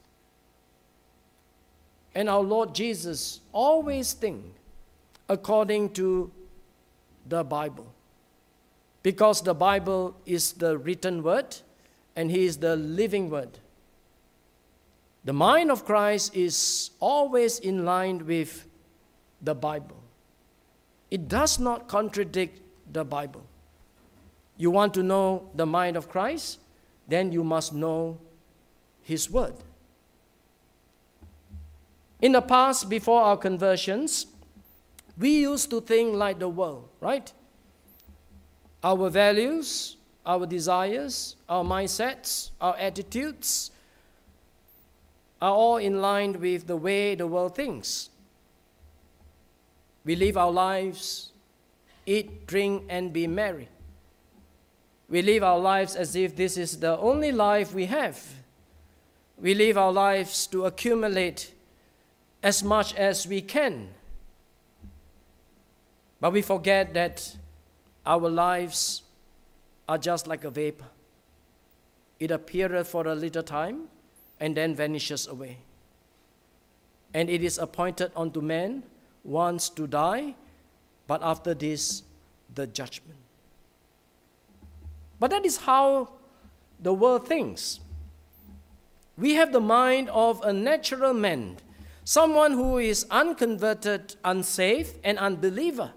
And 2.15 2.29
our 2.29 2.43
Lord 2.43 2.75
Jesus 2.75 3.41
always 3.53 4.13
think 4.13 4.45
according 5.29 5.91
to 5.95 6.31
the 7.27 7.43
Bible. 7.43 7.87
Because 9.03 9.43
the 9.43 9.55
Bible 9.55 10.17
is 10.25 10.53
the 10.53 10.79
written 10.79 11.23
word 11.23 11.57
and 12.15 12.31
He 12.31 12.45
is 12.45 12.59
the 12.59 12.77
living 12.77 13.31
word. 13.31 13.59
The 15.25 15.33
mind 15.33 15.71
of 15.71 15.85
Christ 15.85 16.37
is 16.37 16.91
always 17.01 17.59
in 17.59 17.85
line 17.85 18.27
with 18.27 18.67
the 19.41 19.55
Bible. 19.55 19.97
It 21.11 21.29
does 21.29 21.59
not 21.59 21.89
contradict 21.89 22.61
the 22.93 23.05
Bible. 23.05 23.45
You 24.59 24.71
want 24.71 24.93
to 24.95 25.03
know 25.03 25.49
the 25.55 25.67
mind 25.67 25.97
of 25.97 26.09
Christ? 26.09 26.61
Then 27.09 27.33
you 27.33 27.43
must 27.43 27.73
know 27.73 28.19
His 29.03 29.31
Word. 29.31 29.55
In 32.21 32.33
the 32.33 32.43
past, 32.43 32.89
before 32.89 33.23
our 33.23 33.37
conversions, 33.37 34.27
we 35.19 35.41
used 35.41 35.71
to 35.71 35.81
think 35.81 36.15
like 36.15 36.39
the 36.39 36.49
world, 36.49 36.89
right? 37.01 37.33
Our 38.83 39.09
values, 39.09 39.97
our 40.25 40.47
desires, 40.47 41.37
our 41.49 41.65
mindsets, 41.65 42.51
our 42.61 42.77
attitudes 42.77 43.71
are 45.41 45.53
all 45.53 45.77
in 45.77 46.01
line 46.01 46.41
with 46.41 46.67
the 46.67 46.77
way 46.77 47.15
the 47.15 47.27
world 47.27 47.55
thinks. 47.55 48.11
We 50.05 50.17
live 50.17 50.37
our 50.37 50.51
lives, 50.51 51.33
eat, 52.07 52.47
drink, 52.47 52.85
and 52.89 53.13
be 53.13 53.27
merry. 53.27 53.69
We 55.09 55.23
live 55.23 55.43
our 55.43 55.59
lives 55.59 55.97
as 55.97 56.17
if 56.17 56.37
this 56.37 56.57
is 56.57 56.79
the 56.79 56.99
only 56.99 57.33
life 57.33 57.75
we 57.75 57.87
have. 57.87 58.23
We 59.39 59.55
live 59.55 59.77
our 59.77 59.93
lives 59.93 60.47
to 60.49 60.65
accumulate 60.65 61.53
as 62.43 62.63
much 62.63 62.95
as 62.95 63.27
we 63.27 63.41
can. 63.41 63.89
But 66.21 66.33
we 66.33 66.43
forget 66.43 66.95
that 66.95 67.37
our 68.07 68.29
lives 68.29 69.03
are 69.89 69.99
just 69.99 70.27
like 70.27 70.45
a 70.45 70.51
vapor. 70.51 70.87
It 72.21 72.31
appeareth 72.31 72.89
for 72.89 73.07
a 73.07 73.15
little 73.15 73.43
time 73.43 73.89
and 74.41 74.57
then 74.57 74.75
vanishes 74.75 75.27
away. 75.27 75.59
And 77.13 77.31
it 77.31 77.43
is 77.43 77.59
appointed 77.59 78.11
unto 78.17 78.41
man 78.41 78.83
once 79.23 79.69
to 79.71 79.87
die, 79.87 80.35
but 81.07 81.23
after 81.23 81.55
this, 81.55 82.03
the 82.55 82.67
judgment. 82.67 83.19
But 85.19 85.31
that 85.31 85.47
is 85.47 85.59
how 85.59 86.11
the 86.81 86.93
world 86.93 87.27
thinks. 87.27 87.81
We 89.17 89.35
have 89.35 89.53
the 89.53 89.61
mind 89.61 90.11
of 90.11 90.43
a 90.43 90.53
natural 90.53 91.15
man, 91.15 91.57
someone 92.05 92.53
who 92.53 92.79
is 92.79 93.07
unconverted, 93.11 94.17
unsafe, 94.25 94.95
and 95.05 95.19
unbeliever. 95.19 95.93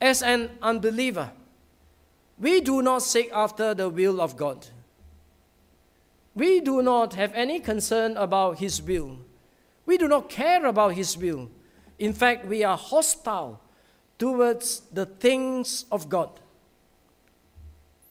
As 0.00 0.22
an 0.22 0.50
unbeliever, 0.62 1.30
we 2.38 2.60
do 2.60 2.82
not 2.82 3.02
seek 3.02 3.30
after 3.32 3.74
the 3.74 3.88
will 3.88 4.20
of 4.20 4.36
God. 4.36 4.66
We 6.36 6.60
do 6.60 6.82
not 6.82 7.14
have 7.14 7.32
any 7.34 7.60
concern 7.60 8.16
about 8.18 8.58
His 8.58 8.82
will. 8.82 9.18
We 9.86 9.96
do 9.96 10.06
not 10.06 10.28
care 10.28 10.66
about 10.66 10.92
His 10.92 11.16
will. 11.16 11.48
In 11.98 12.12
fact, 12.12 12.46
we 12.46 12.62
are 12.62 12.76
hostile 12.76 13.58
towards 14.18 14.82
the 14.92 15.06
things 15.06 15.86
of 15.90 16.10
God. 16.10 16.28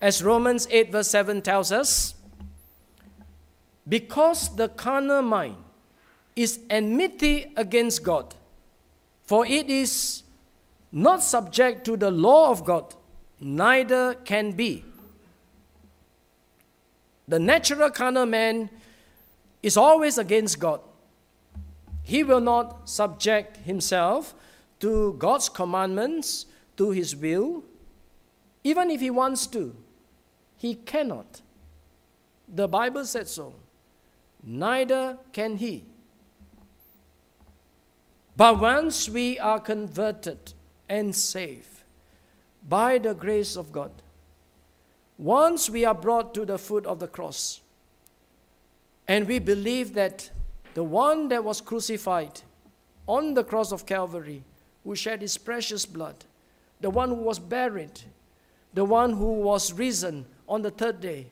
As 0.01 0.23
Romans 0.23 0.67
8, 0.71 0.91
verse 0.91 1.07
7 1.09 1.43
tells 1.43 1.71
us, 1.71 2.15
because 3.87 4.55
the 4.55 4.69
carnal 4.69 5.21
mind 5.21 5.57
is 6.35 6.59
enmity 6.69 7.53
against 7.55 8.03
God, 8.03 8.33
for 9.23 9.45
it 9.45 9.69
is 9.69 10.23
not 10.91 11.21
subject 11.21 11.85
to 11.85 11.95
the 11.95 12.09
law 12.09 12.49
of 12.49 12.65
God, 12.65 12.95
neither 13.39 14.15
can 14.15 14.53
be. 14.53 14.83
The 17.27 17.39
natural 17.39 17.89
carnal 17.89 18.25
man 18.25 18.69
is 19.63 19.77
always 19.77 20.17
against 20.17 20.59
God. 20.59 20.81
He 22.03 22.23
will 22.23 22.39
not 22.39 22.87
subject 22.87 23.57
himself 23.57 24.35
to 24.79 25.13
God's 25.17 25.49
commandments, 25.49 26.45
to 26.77 26.91
his 26.91 27.15
will, 27.15 27.63
even 28.63 28.91
if 28.91 29.01
he 29.01 29.09
wants 29.09 29.47
to. 29.47 29.75
He 30.57 30.75
cannot. 30.75 31.41
The 32.47 32.67
Bible 32.67 33.05
said 33.05 33.27
so. 33.27 33.55
Neither 34.43 35.17
can 35.33 35.57
he. 35.57 35.83
But 38.37 38.59
once 38.59 39.09
we 39.09 39.39
are 39.39 39.59
converted 39.59 40.53
and 40.87 41.15
saved 41.15 41.81
by 42.67 42.97
the 42.99 43.15
grace 43.15 43.55
of 43.55 43.71
God, 43.71 43.91
once 45.17 45.69
we 45.69 45.85
are 45.85 45.93
brought 45.93 46.33
to 46.33 46.45
the 46.45 46.57
foot 46.57 46.85
of 46.85 46.99
the 46.99 47.07
cross, 47.07 47.61
and 49.07 49.27
we 49.27 49.39
believe 49.39 49.93
that 49.93 50.29
the 50.73 50.83
one 50.83 51.29
that 51.29 51.43
was 51.43 51.61
crucified 51.61 52.41
on 53.07 53.33
the 53.33 53.43
cross 53.43 53.71
of 53.71 53.85
Calvary, 53.85 54.43
who 54.83 54.95
shed 54.95 55.21
his 55.21 55.37
precious 55.37 55.85
blood, 55.85 56.25
the 56.81 56.89
one 56.89 57.09
who 57.09 57.15
was 57.15 57.39
buried, 57.39 58.01
the 58.73 58.83
one 58.83 59.13
who 59.13 59.33
was 59.33 59.71
risen 59.73 60.25
on 60.47 60.61
the 60.61 60.71
third 60.71 60.99
day. 60.99 61.27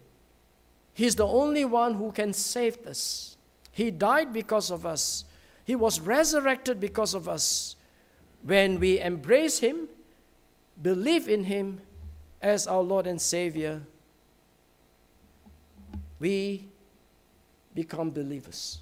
He's 0.94 1.16
the 1.16 1.28
only 1.28 1.66
one 1.66 1.96
who 1.96 2.12
can 2.12 2.34
save 2.34 2.78
us. 2.88 3.38
He 3.72 3.92
died 3.92 4.32
because 4.32 4.72
of 4.72 4.86
us. 4.86 5.26
He 5.66 5.76
was 5.76 6.00
resurrected 6.00 6.80
because 6.80 7.14
of 7.14 7.28
us. 7.28 7.76
When 8.44 8.80
we 8.80 9.00
embrace 9.00 9.60
Him, 9.60 9.88
believe 10.82 11.28
in 11.28 11.46
Him 11.46 11.82
as 12.44 12.68
our 12.68 12.82
Lord 12.82 13.08
and 13.08 13.20
Savior, 13.20 13.82
we 16.20 16.68
become 17.74 18.12
believers. 18.12 18.80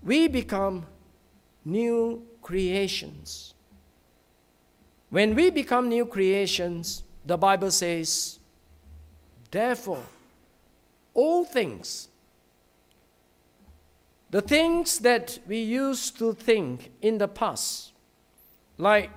We 0.00 0.28
become 0.28 0.86
new 1.64 2.22
creations. 2.40 3.54
When 5.10 5.34
we 5.34 5.50
become 5.50 5.88
new 5.88 6.06
creations, 6.06 7.02
the 7.26 7.36
Bible 7.36 7.72
says, 7.72 8.38
therefore, 9.50 10.02
all 11.12 11.44
things, 11.44 12.08
the 14.30 14.42
things 14.42 14.98
that 15.00 15.38
we 15.46 15.58
used 15.58 16.18
to 16.18 16.34
think 16.34 16.92
in 17.02 17.18
the 17.18 17.28
past, 17.28 17.92
like 18.78 19.10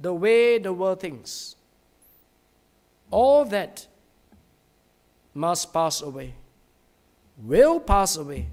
the 0.00 0.14
way 0.14 0.58
the 0.58 0.72
world 0.72 1.00
thinks, 1.00 1.56
all 3.10 3.44
that 3.46 3.86
must 5.34 5.72
pass 5.72 6.02
away, 6.02 6.34
will 7.38 7.80
pass 7.80 8.16
away. 8.16 8.48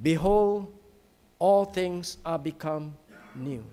Behold, 0.00 0.72
all 1.38 1.64
things 1.64 2.18
are 2.24 2.38
become 2.38 2.96
new. 3.34 3.64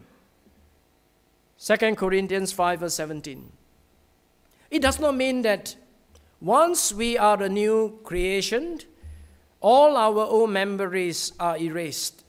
2 1.63 1.95
Corinthians 1.95 2.51
5, 2.51 2.79
verse 2.79 2.93
17. 2.95 3.51
It 4.71 4.81
does 4.81 4.99
not 4.99 5.15
mean 5.15 5.41
that 5.43 5.75
once 6.39 6.91
we 6.91 7.17
are 7.17 7.41
a 7.43 7.49
new 7.49 7.99
creation, 8.03 8.79
all 9.59 9.95
our 9.95 10.25
old 10.25 10.49
memories 10.49 11.33
are 11.39 11.57
erased. 11.57 12.23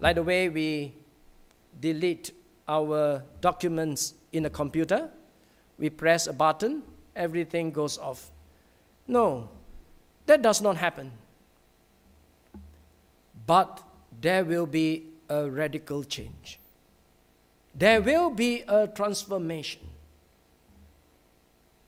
Like 0.00 0.14
the 0.14 0.22
way 0.22 0.48
we 0.48 0.94
delete 1.78 2.32
our 2.66 3.22
documents 3.40 4.14
in 4.32 4.46
a 4.46 4.50
computer, 4.50 5.10
we 5.78 5.90
press 5.90 6.26
a 6.26 6.32
button, 6.32 6.82
everything 7.14 7.70
goes 7.70 7.98
off. 7.98 8.30
No, 9.06 9.48
that 10.26 10.42
does 10.42 10.60
not 10.60 10.76
happen. 10.76 11.12
But 13.46 13.82
there 14.20 14.44
will 14.44 14.66
be 14.66 15.04
a 15.28 15.48
radical 15.48 16.04
change. 16.04 16.58
There 17.74 18.02
will 18.02 18.30
be 18.30 18.64
a 18.66 18.88
transformation. 18.88 19.80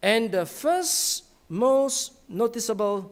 And 0.03 0.31
the 0.31 0.47
first 0.47 1.25
most 1.49 2.13
noticeable 2.29 3.11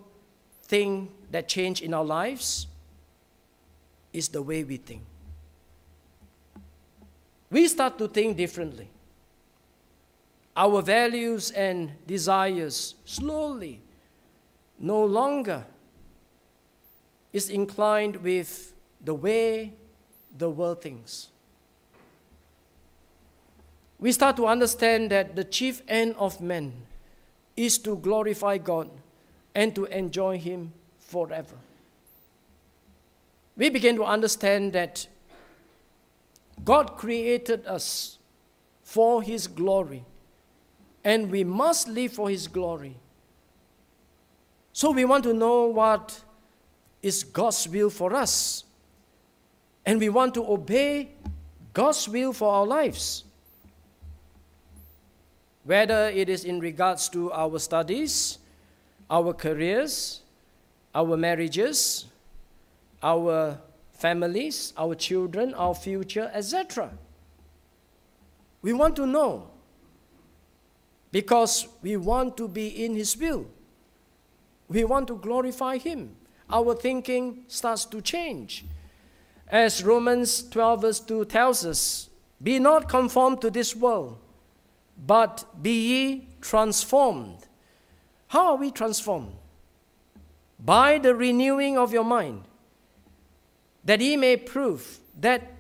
thing 0.63 1.09
that 1.31 1.49
changed 1.49 1.83
in 1.83 1.93
our 1.93 2.05
lives 2.05 2.67
is 4.13 4.29
the 4.29 4.41
way 4.41 4.65
we 4.65 4.77
think. 4.77 5.03
We 7.51 7.67
start 7.69 7.99
to 7.99 8.09
think 8.09 8.37
differently. 8.37 8.89
Our 10.59 10.83
values 10.83 11.53
and 11.53 11.93
desires 12.05 12.97
slowly 13.05 13.81
no 14.77 15.05
longer 15.05 15.65
is 17.33 17.49
inclined 17.49 18.17
with 18.17 18.75
the 19.01 19.15
way 19.15 19.75
the 20.37 20.51
world 20.51 20.83
thinks. 20.83 21.29
We 24.01 24.11
start 24.11 24.37
to 24.39 24.49
understand 24.49 25.13
that 25.13 25.37
the 25.37 25.45
chief 25.45 25.81
end 25.87 26.17
of 26.19 26.41
man 26.41 26.73
is 27.57 27.79
to 27.79 27.97
glorify 27.97 28.59
God 28.59 28.91
and 29.55 29.73
to 29.77 29.85
enjoy 29.85 30.39
Him 30.39 30.73
forever. 30.99 31.55
We 33.57 33.71
begin 33.71 33.95
to 33.95 34.05
understand 34.05 34.73
that 34.73 35.07
God 36.65 36.97
created 36.97 37.65
us 37.65 38.19
for 38.83 39.23
His 39.23 39.47
glory, 39.47 40.05
and 41.05 41.31
we 41.31 41.45
must 41.45 41.89
live 41.89 42.13
for 42.13 42.31
His 42.31 42.49
glory. 42.49 42.97
So 44.73 44.91
we 44.91 45.05
want 45.05 45.25
to 45.25 45.35
know 45.35 45.67
what 45.67 46.23
is 47.03 47.25
God's 47.25 47.69
will 47.69 47.91
for 47.91 48.15
us, 48.15 48.65
and 49.85 49.99
we 49.99 50.09
want 50.09 50.35
to 50.35 50.45
obey 50.49 51.11
God's 51.73 52.09
will 52.09 52.33
for 52.33 52.53
our 52.53 52.67
lives. 52.67 53.25
Whether 55.65 56.09
it 56.11 56.29
is 56.29 56.45
in 56.45 56.61
regards 56.61 57.09
to 57.11 57.33
our 57.33 57.59
studies, 57.59 58.39
our 59.11 59.33
careers, 59.33 60.21
our 60.95 61.17
marriages, 61.17 62.07
our 63.03 63.59
families, 63.93 64.73
our 64.77 64.95
children, 64.95 65.55
our 65.55 65.75
future, 65.75 66.31
etc. 66.33 66.91
We 68.63 68.73
want 68.73 68.97
to 68.97 69.07
know 69.07 69.48
because 71.11 71.69
we 71.83 71.97
want 71.97 72.37
to 72.37 72.49
be 72.49 72.85
in 72.85 72.95
His 72.95 73.17
will. 73.17 73.47
We 74.69 74.85
want 74.85 75.09
to 75.09 75.17
glorify 75.17 75.79
Him. 75.79 76.17
Our 76.51 76.75
thinking 76.75 77.45
starts 77.49 77.85
to 77.87 78.01
change. 78.01 78.65
As 79.47 79.83
Romans 79.83 80.43
12, 80.49 80.83
verse 80.83 81.01
2 81.01 81.25
tells 81.27 81.65
us, 81.65 82.11
Be 82.43 82.59
not 82.59 82.89
conformed 82.89 83.41
to 83.41 83.51
this 83.51 83.75
world, 83.75 84.19
but 85.07 85.45
be 85.63 85.89
ye 85.89 86.29
transformed 86.41 87.49
how 88.29 88.53
are 88.53 88.57
we 88.57 88.71
transformed? 88.71 89.35
By 90.61 90.99
the 90.99 91.15
renewing 91.15 91.79
of 91.79 91.93
your 91.93 92.05
mind, 92.05 92.45
that 93.85 94.01
ye 94.01 94.17
may 94.17 94.37
prove 94.37 95.01
that 95.19 95.51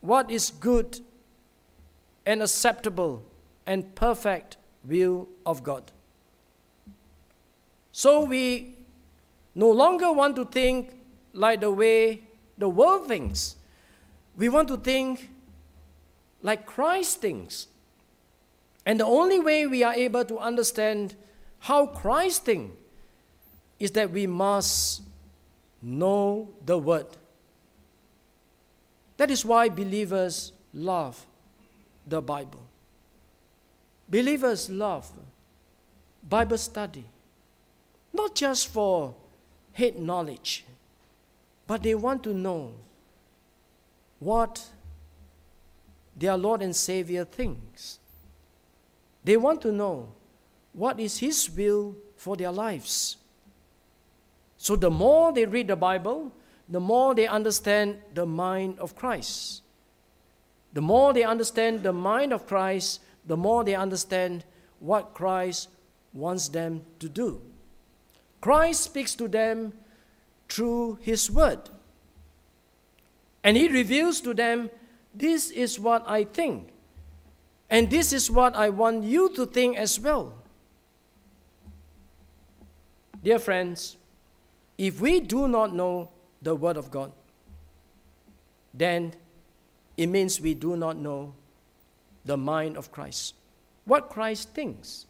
what 0.00 0.30
is 0.30 0.50
good 0.50 1.00
and 2.24 2.42
acceptable 2.42 3.22
and 3.66 3.94
perfect 3.94 4.56
will 4.84 5.28
of 5.44 5.62
God. 5.62 5.90
So 7.92 8.24
we 8.24 8.76
no 9.54 9.70
longer 9.70 10.12
want 10.12 10.36
to 10.36 10.44
think 10.44 10.92
like 11.32 11.60
the 11.60 11.70
way 11.70 12.22
the 12.58 12.68
world 12.68 13.08
thinks. 13.08 13.56
We 14.36 14.48
want 14.48 14.68
to 14.68 14.76
think 14.76 15.30
like 16.42 16.66
Christ 16.66 17.20
thinks. 17.20 17.68
And 18.84 19.00
the 19.00 19.06
only 19.06 19.40
way 19.40 19.66
we 19.66 19.82
are 19.82 19.94
able 19.94 20.24
to 20.24 20.38
understand 20.38 21.16
how 21.58 21.86
Christ 21.86 22.44
thinks 22.44 22.76
is 23.78 23.90
that 23.92 24.10
we 24.10 24.26
must 24.26 25.02
know 25.82 26.48
the 26.64 26.78
Word. 26.78 27.06
That 29.16 29.30
is 29.30 29.44
why 29.44 29.68
believers 29.68 30.52
love 30.72 31.26
the 32.06 32.20
Bible. 32.20 32.65
Believers 34.08 34.70
love 34.70 35.10
Bible 36.28 36.58
study, 36.58 37.04
not 38.12 38.34
just 38.34 38.68
for 38.68 39.14
head 39.72 39.98
knowledge, 39.98 40.64
but 41.66 41.82
they 41.82 41.94
want 41.94 42.22
to 42.24 42.34
know 42.34 42.72
what 44.18 44.64
their 46.16 46.36
Lord 46.36 46.62
and 46.62 46.74
Savior 46.74 47.24
thinks. 47.24 47.98
They 49.24 49.36
want 49.36 49.60
to 49.62 49.72
know 49.72 50.08
what 50.72 50.98
is 50.98 51.18
His 51.18 51.50
will 51.50 51.94
for 52.16 52.36
their 52.36 52.52
lives. 52.52 53.16
So 54.56 54.76
the 54.76 54.90
more 54.90 55.32
they 55.32 55.44
read 55.44 55.68
the 55.68 55.76
Bible, 55.76 56.32
the 56.68 56.80
more 56.80 57.14
they 57.14 57.26
understand 57.26 57.98
the 58.14 58.26
mind 58.26 58.78
of 58.78 58.96
Christ. 58.96 59.62
The 60.72 60.80
more 60.80 61.12
they 61.12 61.22
understand 61.22 61.82
the 61.82 61.92
mind 61.92 62.32
of 62.32 62.46
Christ, 62.46 63.00
the 63.26 63.36
more 63.36 63.64
they 63.64 63.74
understand 63.74 64.44
what 64.80 65.14
Christ 65.14 65.68
wants 66.12 66.48
them 66.48 66.82
to 66.98 67.08
do. 67.08 67.40
Christ 68.40 68.82
speaks 68.82 69.14
to 69.16 69.28
them 69.28 69.72
through 70.48 70.98
His 71.02 71.30
Word. 71.30 71.68
And 73.42 73.56
He 73.56 73.68
reveals 73.68 74.20
to 74.22 74.34
them, 74.34 74.70
This 75.14 75.50
is 75.50 75.78
what 75.78 76.04
I 76.06 76.24
think. 76.24 76.70
And 77.68 77.90
this 77.90 78.12
is 78.12 78.30
what 78.30 78.54
I 78.54 78.70
want 78.70 79.04
you 79.04 79.28
to 79.30 79.46
think 79.46 79.76
as 79.76 79.98
well. 79.98 80.34
Dear 83.22 83.40
friends, 83.40 83.96
if 84.78 85.00
we 85.00 85.18
do 85.20 85.48
not 85.48 85.74
know 85.74 86.10
the 86.40 86.54
Word 86.54 86.76
of 86.76 86.90
God, 86.90 87.10
then 88.72 89.14
it 89.96 90.06
means 90.06 90.40
we 90.40 90.54
do 90.54 90.76
not 90.76 90.96
know 90.96 91.34
the 92.26 92.36
mind 92.36 92.76
of 92.76 92.92
Christ, 92.92 93.34
what 93.84 94.10
Christ 94.10 94.50
thinks. 94.50 95.06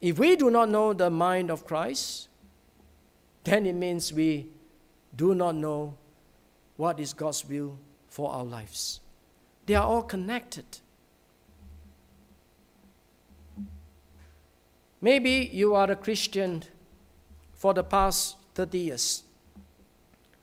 If 0.00 0.18
we 0.18 0.36
do 0.36 0.50
not 0.50 0.68
know 0.68 0.92
the 0.92 1.10
mind 1.10 1.50
of 1.50 1.66
Christ, 1.66 2.28
then 3.44 3.66
it 3.66 3.74
means 3.74 4.12
we 4.12 4.48
do 5.16 5.34
not 5.34 5.56
know 5.56 5.94
what 6.76 7.00
is 7.00 7.12
God's 7.12 7.44
will 7.48 7.76
for 8.08 8.30
our 8.30 8.44
lives. 8.44 9.00
They 9.66 9.74
are 9.74 9.84
all 9.84 10.02
connected. 10.02 10.64
Maybe 15.00 15.50
you 15.52 15.74
are 15.74 15.90
a 15.90 15.96
Christian 15.96 16.62
for 17.54 17.74
the 17.74 17.84
past 17.84 18.36
30 18.54 18.78
years, 18.78 19.22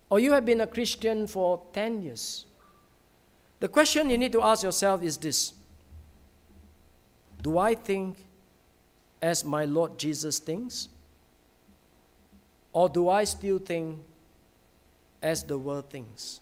or 0.10 0.20
you 0.20 0.32
have 0.34 0.46
been 0.46 0.62
a 0.62 0.68
Christian 0.68 1.28
for 1.28 1.62
10 1.74 2.02
years. 2.02 2.46
The 3.60 3.68
question 3.68 4.10
you 4.10 4.18
need 4.18 4.32
to 4.34 4.42
ask 4.42 4.64
yourself 4.64 5.02
is 5.04 5.18
this 5.18 5.54
Do 7.42 7.58
I 7.58 7.76
think 7.76 8.18
as 9.22 9.44
my 9.44 9.66
Lord 9.66 9.98
Jesus 9.98 10.40
thinks? 10.40 10.90
Or 12.74 12.90
do 12.90 13.10
I 13.10 13.24
still 13.24 13.60
think 13.60 14.00
as 15.22 15.44
the 15.44 15.58
world 15.58 15.90
thinks? 15.90 16.42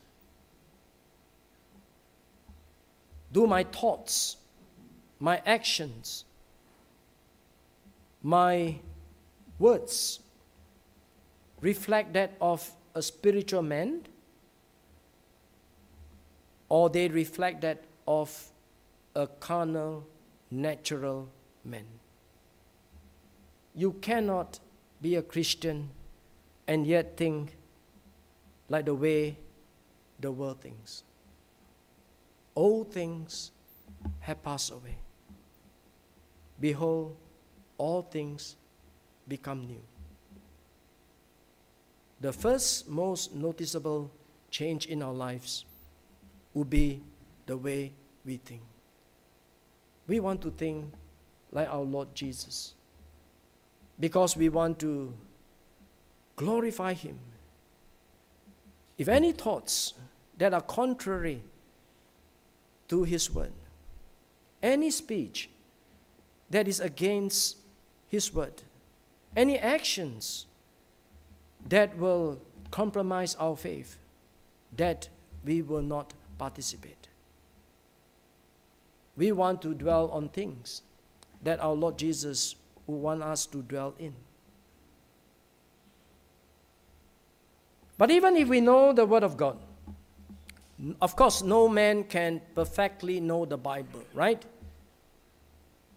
Do 3.31 3.45
my 3.47 3.63
thoughts, 3.63 4.37
my 5.19 5.41
actions, 5.45 6.25
my 8.21 8.75
words 9.59 10.19
reflect 11.61 12.13
that 12.13 12.33
of 12.41 12.69
a 12.95 13.01
spiritual 13.01 13.61
man 13.61 14.01
or 16.73 16.89
they 16.89 17.07
reflect 17.07 17.61
that 17.61 17.83
of 18.07 18.49
a 19.15 19.27
carnal, 19.27 20.07
natural 20.49 21.29
man. 21.63 21.85
You 23.75 23.91
cannot 24.01 24.59
be 24.99 25.13
a 25.15 25.21
Christian 25.21 25.91
and 26.67 26.87
yet 26.87 27.15
think 27.15 27.55
like 28.69 28.85
the 28.85 28.95
way 28.95 29.37
the 30.19 30.31
world 30.31 30.61
thinks. 30.61 31.03
All 32.55 32.83
things 32.83 33.51
have 34.21 34.41
passed 34.41 34.71
away. 34.71 34.97
Behold, 36.59 37.15
all 37.77 38.01
things 38.01 38.55
become 39.27 39.67
new. 39.67 39.83
The 42.19 42.33
first 42.33 42.89
most 42.89 43.35
noticeable 43.35 44.09
change 44.49 44.87
in 44.87 45.03
our 45.03 45.13
lives 45.13 45.65
will 46.53 46.65
be 46.65 47.01
the 47.45 47.57
way 47.57 47.91
we 48.25 48.37
think. 48.37 48.61
we 50.07 50.19
want 50.19 50.41
to 50.41 50.51
think 50.51 50.93
like 51.51 51.69
our 51.69 51.81
Lord 51.81 52.13
Jesus 52.13 52.73
because 53.99 54.35
we 54.35 54.49
want 54.49 54.79
to 54.79 55.13
glorify 56.35 56.93
Him. 56.93 57.19
If 58.97 59.07
any 59.07 59.31
thoughts 59.31 59.93
that 60.37 60.53
are 60.53 60.61
contrary 60.61 61.41
to 62.89 63.03
His 63.03 63.31
word, 63.31 63.53
any 64.61 64.91
speech 64.91 65.49
that 66.49 66.67
is 66.67 66.79
against 66.79 67.57
His 68.09 68.33
word, 68.33 68.61
any 69.35 69.57
actions 69.57 70.47
that 71.69 71.97
will 71.97 72.41
compromise 72.71 73.35
our 73.35 73.55
faith, 73.55 73.97
that 74.75 75.07
we 75.45 75.61
will 75.61 75.81
not 75.81 76.13
participate. 76.43 77.07
We 79.15 79.31
want 79.31 79.61
to 79.61 79.73
dwell 79.73 80.09
on 80.11 80.27
things 80.27 80.81
that 81.41 81.61
our 81.61 81.71
Lord 81.73 81.97
Jesus 81.97 82.55
would 82.85 82.97
want 82.97 83.23
us 83.23 83.45
to 83.45 83.61
dwell 83.61 83.93
in. 83.97 84.13
But 87.97 88.11
even 88.11 88.35
if 88.35 88.49
we 88.49 88.59
know 88.59 88.91
the 88.91 89.05
Word 89.05 89.23
of 89.23 89.37
God, 89.37 89.57
of 90.99 91.15
course, 91.15 91.41
no 91.43 91.69
man 91.69 92.03
can 92.03 92.41
perfectly 92.53 93.21
know 93.21 93.45
the 93.45 93.55
Bible, 93.57 94.03
right? 94.13 94.43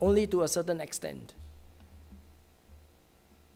Only 0.01 0.29
to 0.29 0.43
a 0.43 0.49
certain 0.49 0.81
extent. 0.81 1.35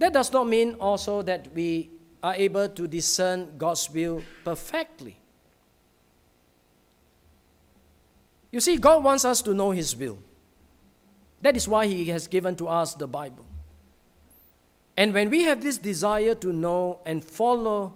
That 0.00 0.12
does 0.12 0.32
not 0.32 0.48
mean 0.48 0.74
also 0.80 1.22
that 1.22 1.54
we 1.54 1.90
are 2.20 2.34
able 2.34 2.68
to 2.68 2.88
discern 2.88 3.56
God's 3.58 3.88
will 3.88 4.24
perfectly. 4.44 5.19
You 8.50 8.60
see, 8.60 8.76
God 8.76 9.04
wants 9.04 9.24
us 9.24 9.42
to 9.42 9.54
know 9.54 9.70
His 9.70 9.94
will. 9.94 10.18
That 11.42 11.56
is 11.56 11.68
why 11.68 11.86
He 11.86 12.06
has 12.06 12.26
given 12.26 12.56
to 12.56 12.68
us 12.68 12.94
the 12.94 13.06
Bible. 13.06 13.44
And 14.96 15.14
when 15.14 15.30
we 15.30 15.44
have 15.44 15.62
this 15.62 15.78
desire 15.78 16.34
to 16.36 16.52
know 16.52 17.00
and 17.06 17.24
follow 17.24 17.94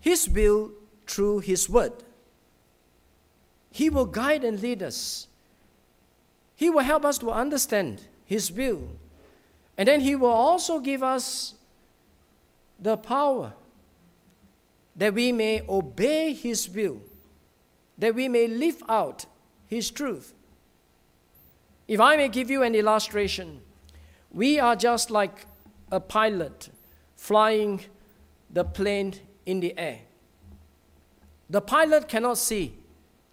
His 0.00 0.28
will 0.28 0.70
through 1.06 1.40
His 1.40 1.68
Word, 1.68 1.92
He 3.70 3.90
will 3.90 4.06
guide 4.06 4.44
and 4.44 4.60
lead 4.62 4.82
us. 4.82 5.26
He 6.54 6.70
will 6.70 6.80
help 6.80 7.04
us 7.04 7.18
to 7.18 7.30
understand 7.30 8.00
His 8.24 8.50
will. 8.50 8.88
And 9.76 9.88
then 9.88 10.00
He 10.00 10.16
will 10.16 10.30
also 10.30 10.78
give 10.78 11.02
us 11.02 11.54
the 12.80 12.96
power 12.96 13.52
that 14.94 15.12
we 15.12 15.32
may 15.32 15.62
obey 15.68 16.32
His 16.32 16.70
will, 16.70 17.00
that 17.98 18.14
we 18.14 18.28
may 18.28 18.46
live 18.46 18.82
out 18.88 19.26
His 19.68 19.90
truth. 19.90 20.32
If 21.88 22.00
I 22.00 22.16
may 22.16 22.28
give 22.28 22.50
you 22.50 22.62
an 22.62 22.74
illustration, 22.74 23.60
we 24.30 24.58
are 24.58 24.76
just 24.76 25.10
like 25.10 25.46
a 25.90 26.00
pilot 26.00 26.68
flying 27.16 27.80
the 28.50 28.64
plane 28.64 29.14
in 29.44 29.60
the 29.60 29.76
air. 29.78 30.00
The 31.48 31.60
pilot 31.60 32.08
cannot 32.08 32.38
see 32.38 32.74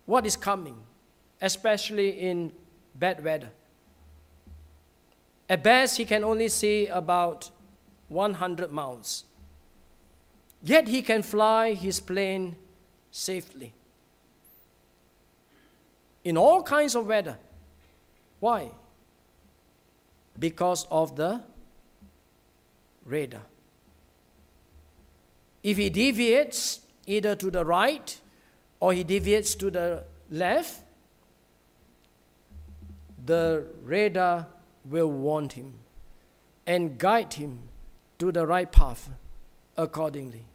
what 0.06 0.26
is 0.26 0.36
coming, 0.36 0.78
especially 1.42 2.10
in 2.10 2.52
bad 2.96 3.24
weather. 3.24 3.50
At 5.50 5.64
best, 5.64 5.98
he 5.98 6.06
can 6.06 6.24
only 6.24 6.48
see 6.48 6.88
about 6.88 7.50
100 8.08 8.72
miles. 8.72 9.26
Yet 10.62 10.88
he 10.88 11.02
can 11.02 11.24
fly 11.24 11.74
his 11.74 12.00
plane 12.00 12.56
safely 13.12 13.74
in 16.24 16.38
all 16.38 16.64
kinds 16.64 16.96
of 16.96 17.08
weather. 17.08 17.38
Why? 18.40 18.72
Because 20.38 20.88
of 20.90 21.16
the 21.16 21.42
radar. 23.06 23.42
If 25.62 25.78
he 25.78 25.90
deviates 25.90 26.82
either 27.06 27.36
to 27.36 27.50
the 27.50 27.64
right 27.66 28.20
or 28.80 28.94
he 28.94 29.04
deviates 29.04 29.56
to 29.56 29.72
the 29.72 30.04
left, 30.30 30.82
the 33.26 33.66
radar 33.84 34.48
will 34.86 35.10
warn 35.10 35.50
him 35.50 35.74
and 36.68 36.98
guide 36.98 37.34
him 37.34 37.60
to 38.20 38.32
the 38.32 38.46
right 38.46 38.72
path 38.72 39.10
accordingly. 39.78 40.46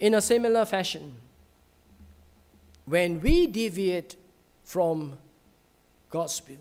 In 0.00 0.14
a 0.14 0.20
similar 0.20 0.64
fashion, 0.64 1.16
when 2.84 3.20
we 3.20 3.46
deviate 3.46 4.16
from 4.64 5.18
God's 6.10 6.42
will, 6.48 6.56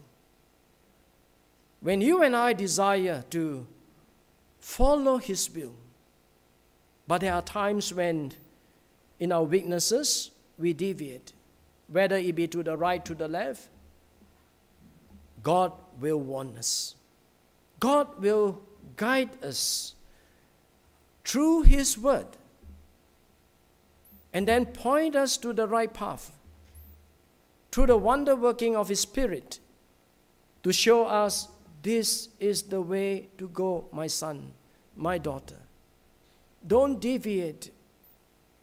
when 1.82 2.02
you 2.02 2.22
and 2.22 2.36
I 2.36 2.54
desire 2.54 3.24
to 3.32 3.66
follow 4.60 5.18
His 5.18 5.50
will, 5.50 5.74
but 7.08 7.22
there 7.22 7.34
are 7.34 7.42
times 7.42 7.94
when 7.94 8.34
in 9.20 9.32
our 9.32 9.44
weaknesses 9.44 10.32
we 10.58 10.74
deviate, 10.74 11.34
whether 11.88 12.16
it 12.18 12.36
be 12.36 12.48
to 12.48 12.64
the 12.64 12.78
right, 12.78 13.04
to 13.06 13.16
the 13.16 13.28
left, 13.28 13.68
God 15.44 15.74
will 16.00 16.20
warn 16.20 16.56
us. 16.58 16.96
God 17.80 18.22
will 18.22 18.62
guide 18.96 19.44
us 19.44 19.96
through 21.26 21.64
His 21.64 21.98
Word 21.98 22.28
and 24.34 24.48
then 24.48 24.66
point 24.66 25.16
us 25.16 25.38
to 25.38 25.54
the 25.54 25.68
right 25.68 25.94
path 25.94 26.32
through 27.72 27.88
the 27.88 27.98
wonder 27.98 28.36
working 28.36 28.76
of 28.76 28.90
His 28.90 29.00
Spirit 29.00 29.60
to 30.64 30.72
show 30.72 31.06
us 31.06 31.48
this 31.82 32.30
is 32.40 32.64
the 32.64 32.82
way 32.82 33.30
to 33.38 33.48
go, 33.50 33.86
my 33.92 34.08
son, 34.08 34.52
my 34.96 35.18
daughter. 35.18 35.56
Don't 36.66 37.00
deviate, 37.00 37.72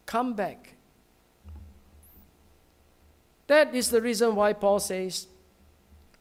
come 0.07 0.35
back. 0.35 0.75
That 3.49 3.75
is 3.75 3.91
the 3.91 4.01
reason 4.01 4.37
why 4.37 4.53
Paul 4.53 4.79
says, 4.79 5.27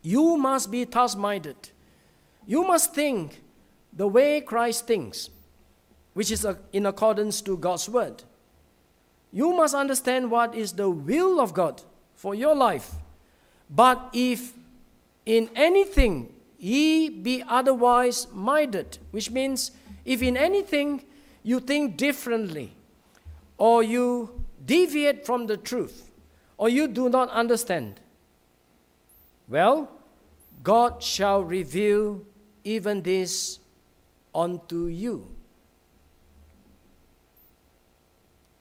You 0.02 0.38
must 0.38 0.72
be 0.72 0.86
task 0.86 1.18
minded. 1.18 1.58
You 2.48 2.64
must 2.64 2.96
think 2.96 3.42
the 3.94 4.08
way 4.08 4.42
Christ 4.42 4.88
thinks, 4.88 5.30
which 6.14 6.32
is 6.32 6.48
in 6.72 6.86
accordance 6.86 7.42
to 7.42 7.58
God's 7.58 7.90
word. 7.90 8.24
You 9.32 9.54
must 9.54 9.76
understand 9.76 10.32
what 10.32 10.56
is 10.56 10.74
the 10.74 10.90
will 10.90 11.40
of 11.40 11.54
God 11.54 11.82
for 12.16 12.34
your 12.34 12.56
life. 12.56 12.92
But 13.70 14.10
if 14.14 14.54
in 15.26 15.50
anything 15.56 16.34
ye 16.58 17.10
be 17.10 17.44
otherwise 17.48 18.28
minded, 18.34 18.98
which 19.12 19.30
means 19.30 19.72
if 20.06 20.22
in 20.22 20.38
anything 20.38 21.04
you 21.44 21.60
think 21.60 21.98
differently, 21.98 22.74
or 23.58 23.84
you 23.84 24.44
deviate 24.66 25.26
from 25.26 25.48
the 25.48 25.58
truth, 25.58 26.12
or 26.58 26.70
you 26.70 26.88
do 26.88 27.10
not 27.10 27.30
understand, 27.30 28.00
well, 29.48 29.90
God 30.64 31.02
shall 31.04 31.44
reveal 31.44 32.22
even 32.64 33.02
this 33.02 33.60
unto 34.34 34.88
you. 34.88 35.37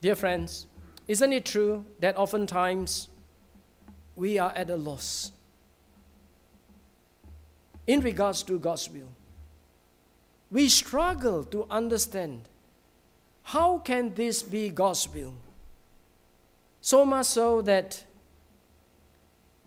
Dear 0.00 0.14
friends, 0.14 0.66
isn't 1.08 1.32
it 1.32 1.44
true 1.44 1.84
that 2.00 2.16
oftentimes 2.16 3.08
we 4.14 4.38
are 4.38 4.52
at 4.54 4.70
a 4.70 4.76
loss 4.76 5.32
in 7.86 8.00
regards 8.00 8.42
to 8.44 8.58
God's 8.58 8.90
will? 8.90 9.08
We 10.50 10.68
struggle 10.68 11.44
to 11.44 11.66
understand 11.70 12.42
how 13.42 13.78
can 13.78 14.14
this 14.14 14.42
be 14.42 14.70
God's 14.70 15.08
will? 15.12 15.34
So 16.80 17.04
much 17.04 17.26
so 17.26 17.62
that 17.62 18.04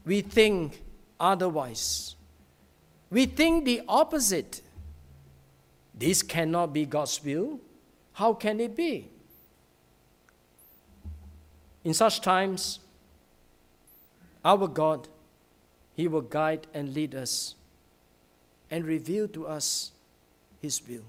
we 0.05 0.21
think 0.21 0.81
otherwise. 1.19 2.15
We 3.09 3.25
think 3.25 3.65
the 3.65 3.81
opposite. 3.87 4.61
This 5.93 6.21
cannot 6.21 6.73
be 6.73 6.85
God's 6.85 7.23
will. 7.23 7.59
How 8.13 8.33
can 8.33 8.59
it 8.59 8.75
be? 8.75 9.09
In 11.83 11.93
such 11.93 12.21
times, 12.21 12.79
our 14.43 14.67
God, 14.67 15.07
He 15.95 16.07
will 16.07 16.21
guide 16.21 16.67
and 16.73 16.93
lead 16.93 17.15
us 17.15 17.55
and 18.69 18.85
reveal 18.85 19.27
to 19.29 19.47
us 19.47 19.91
His 20.61 20.81
will. 20.87 21.03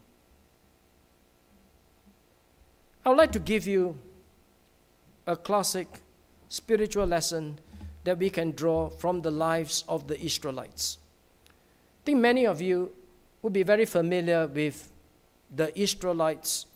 I 3.04 3.08
would 3.08 3.18
like 3.18 3.32
to 3.32 3.38
give 3.38 3.66
you 3.66 3.96
a 5.26 5.36
classic 5.36 5.88
spiritual 6.48 7.06
lesson 7.06 7.58
that 8.04 8.18
we 8.18 8.30
can 8.30 8.52
draw 8.52 8.88
from 8.88 9.22
the 9.22 9.30
lives 9.30 9.84
of 9.88 10.06
the 10.06 10.20
Israelites. 10.20 10.98
I 11.48 12.02
think 12.04 12.18
many 12.18 12.46
of 12.46 12.60
you 12.60 12.92
would 13.42 13.52
be 13.52 13.62
very 13.62 13.84
familiar 13.84 14.46
with 14.46 14.90
the 15.54 15.78
Israelites 15.78 16.66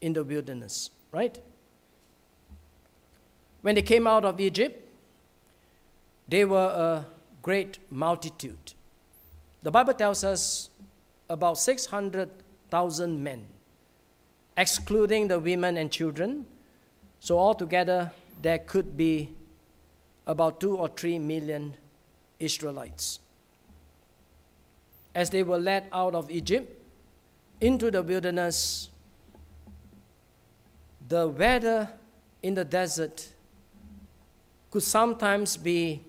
in 0.00 0.12
the 0.12 0.24
wilderness, 0.24 0.90
right? 1.12 1.38
When 3.64 3.76
they 3.76 3.80
came 3.80 4.06
out 4.06 4.26
of 4.26 4.38
Egypt, 4.42 4.78
they 6.28 6.44
were 6.44 6.68
a 6.68 7.06
great 7.40 7.78
multitude. 7.90 8.74
The 9.62 9.70
Bible 9.70 9.94
tells 9.94 10.22
us 10.22 10.68
about 11.30 11.56
600,000 11.56 13.24
men, 13.24 13.46
excluding 14.54 15.28
the 15.28 15.40
women 15.40 15.78
and 15.78 15.90
children. 15.90 16.44
So, 17.20 17.38
altogether, 17.38 18.12
there 18.42 18.58
could 18.58 18.98
be 18.98 19.30
about 20.26 20.60
two 20.60 20.76
or 20.76 20.88
three 20.88 21.18
million 21.18 21.74
Israelites. 22.38 23.18
As 25.14 25.30
they 25.30 25.42
were 25.42 25.58
led 25.58 25.84
out 25.90 26.14
of 26.14 26.30
Egypt 26.30 26.70
into 27.62 27.90
the 27.90 28.02
wilderness, 28.02 28.90
the 31.08 31.28
weather 31.28 31.88
in 32.42 32.52
the 32.52 32.64
desert 32.66 33.30
could 34.74 34.82
sometimes 34.82 35.56
be 35.56 36.02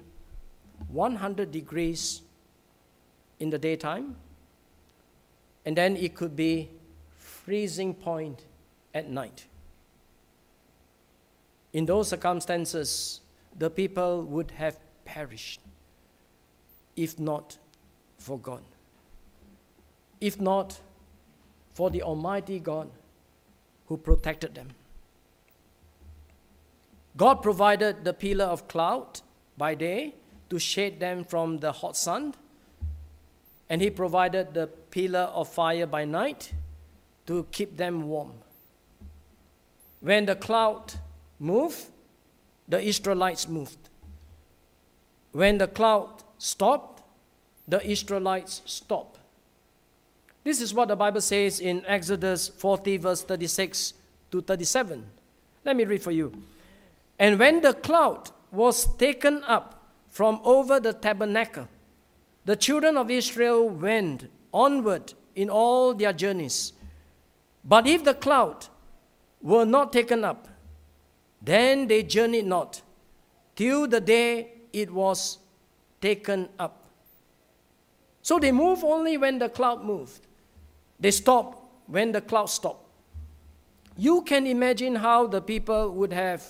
100 0.88 1.51
degrees 1.51 2.23
in 3.39 3.51
the 3.51 3.60
daytime, 3.60 4.15
and 5.67 5.78
then 5.78 5.95
it 5.95 6.15
could 6.15 6.36
be 6.36 6.71
freezing 7.15 7.93
point 7.93 8.43
at 8.91 9.08
night. 9.08 9.45
In 11.73 11.86
those 11.86 12.08
circumstances, 12.08 13.21
the 13.56 13.69
people 13.69 14.23
would 14.23 14.49
have 14.49 14.80
perished 15.06 15.62
if 16.95 17.19
not 17.19 17.60
for 18.17 18.39
God. 18.39 18.63
If 20.19 20.41
not 20.41 20.80
for 21.75 21.91
the 21.91 22.01
Almighty 22.01 22.58
God 22.58 22.89
who 23.86 23.95
protected 23.95 24.56
them. 24.56 24.69
God 27.17 27.41
provided 27.41 28.04
the 28.04 28.13
pillar 28.13 28.45
of 28.45 28.67
cloud 28.67 29.21
by 29.58 29.75
day 29.75 30.15
to 30.49 30.60
shade 30.60 30.99
them 30.99 31.23
from 31.23 31.60
the 31.60 31.71
hot 31.71 31.95
sun, 31.95 32.36
and 33.69 33.82
He 33.82 33.89
provided 33.89 34.54
the 34.54 34.67
pillar 34.67 35.32
of 35.34 35.47
fire 35.47 35.88
by 35.88 36.06
night 36.06 36.54
to 37.28 37.47
keep 37.51 37.78
them 37.78 38.08
warm. 38.08 38.34
When 40.01 40.25
the 40.25 40.36
cloud 40.36 40.93
moved, 41.39 41.86
the 42.67 42.82
Israelites 42.82 43.47
moved. 43.47 43.89
When 45.32 45.58
the 45.58 45.67
cloud 45.67 46.23
stopped, 46.38 47.04
the 47.67 47.86
Israelites 47.86 48.62
stopped. 48.65 49.19
This 50.43 50.62
is 50.62 50.73
what 50.73 50.89
the 50.89 50.95
Bible 50.95 51.21
says 51.21 51.60
in 51.60 51.84
Exodus 51.88 52.49
40, 52.49 52.97
verse 52.97 53.23
36 53.23 53.93
to 54.32 54.41
37. 54.41 55.04
Let 55.63 55.75
me 55.75 55.86
read 55.86 56.04
for 56.04 56.12
you. 56.12 56.32
And 57.17 57.39
when 57.39 57.62
the 57.62 57.73
cloud 57.73 58.32
was 58.51 58.86
taken 58.97 59.43
up 59.43 59.84
from 60.10 60.39
over 60.43 60.80
the 60.80 60.93
tabernacle, 60.93 61.67
the 62.45 62.56
children 62.56 62.97
of 62.97 63.10
Israel 63.10 63.69
went 63.69 64.30
onward 64.54 65.13
in 65.36 65.49
all 65.49 65.93
their 65.93 66.13
journeys. 66.13 66.73
But 67.63 67.88
if 67.88 68.04
the 68.04 68.13
cloud 68.13 68.67
were 69.41 69.65
not 69.65 69.91
taken 69.91 70.23
up, 70.23 70.47
then 71.41 71.88
they 71.88 72.04
journeyed 72.04 72.45
not 72.45 72.82
till 73.56 73.88
the 73.88 74.01
day 74.01 74.51
it 74.73 74.91
was 74.91 75.39
taken 76.01 76.49
up. 76.60 76.86
So 78.21 78.39
they 78.39 78.51
move 78.51 78.84
only 78.84 79.17
when 79.17 79.39
the 79.39 79.49
cloud 79.49 79.84
moved. 79.84 80.28
They 80.99 81.12
stop 81.12 81.69
when 81.88 82.12
the 82.12 82.21
cloud 82.21 82.47
stopped. 82.47 82.84
You 83.97 84.21
can 84.23 84.45
imagine 84.47 84.95
how 84.95 85.28
the 85.28 85.41
people 85.41 85.91
would 85.91 86.12
have 86.12 86.43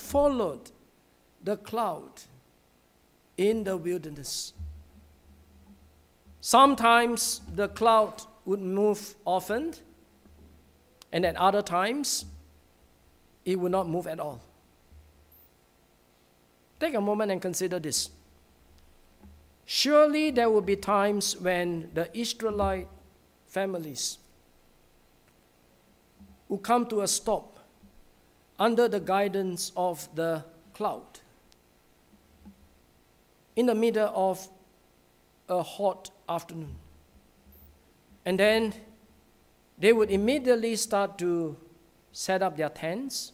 followed 0.00 0.70
the 1.42 1.56
cloud 1.56 2.22
in 3.36 3.64
the 3.64 3.76
wilderness. 3.76 4.52
Sometimes 6.40 7.40
the 7.54 7.68
cloud 7.68 8.22
would 8.44 8.60
move 8.60 9.14
often, 9.24 9.74
and 11.12 11.26
at 11.26 11.36
other 11.36 11.62
times, 11.62 12.24
it 13.44 13.58
would 13.58 13.72
not 13.72 13.88
move 13.88 14.06
at 14.06 14.18
all. 14.18 14.40
Take 16.78 16.94
a 16.94 17.00
moment 17.00 17.30
and 17.30 17.42
consider 17.42 17.78
this. 17.78 18.10
Surely 19.66 20.30
there 20.30 20.48
will 20.50 20.62
be 20.62 20.76
times 20.76 21.36
when 21.36 21.90
the 21.94 22.08
Israelite 22.16 22.88
families 23.46 24.18
will 26.48 26.58
come 26.58 26.86
to 26.86 27.02
a 27.02 27.08
stop 27.08 27.49
under 28.60 28.86
the 28.86 29.00
guidance 29.00 29.72
of 29.74 30.06
the 30.14 30.44
cloud 30.74 31.02
in 33.56 33.66
the 33.66 33.74
middle 33.74 34.12
of 34.14 34.46
a 35.48 35.62
hot 35.62 36.10
afternoon. 36.28 36.76
And 38.24 38.38
then 38.38 38.74
they 39.78 39.92
would 39.92 40.10
immediately 40.10 40.76
start 40.76 41.18
to 41.18 41.56
set 42.12 42.42
up 42.42 42.58
their 42.58 42.68
tents, 42.68 43.32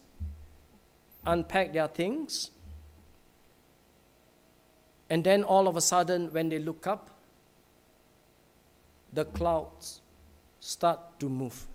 unpack 1.26 1.72
their 1.72 1.88
things, 1.88 2.52
and 5.10 5.22
then 5.22 5.42
all 5.44 5.68
of 5.68 5.76
a 5.76 5.80
sudden, 5.80 6.32
when 6.32 6.48
they 6.48 6.58
look 6.58 6.86
up, 6.86 7.10
the 9.12 9.24
clouds 9.24 10.00
start 10.60 10.98
to 11.20 11.28
move. 11.28 11.66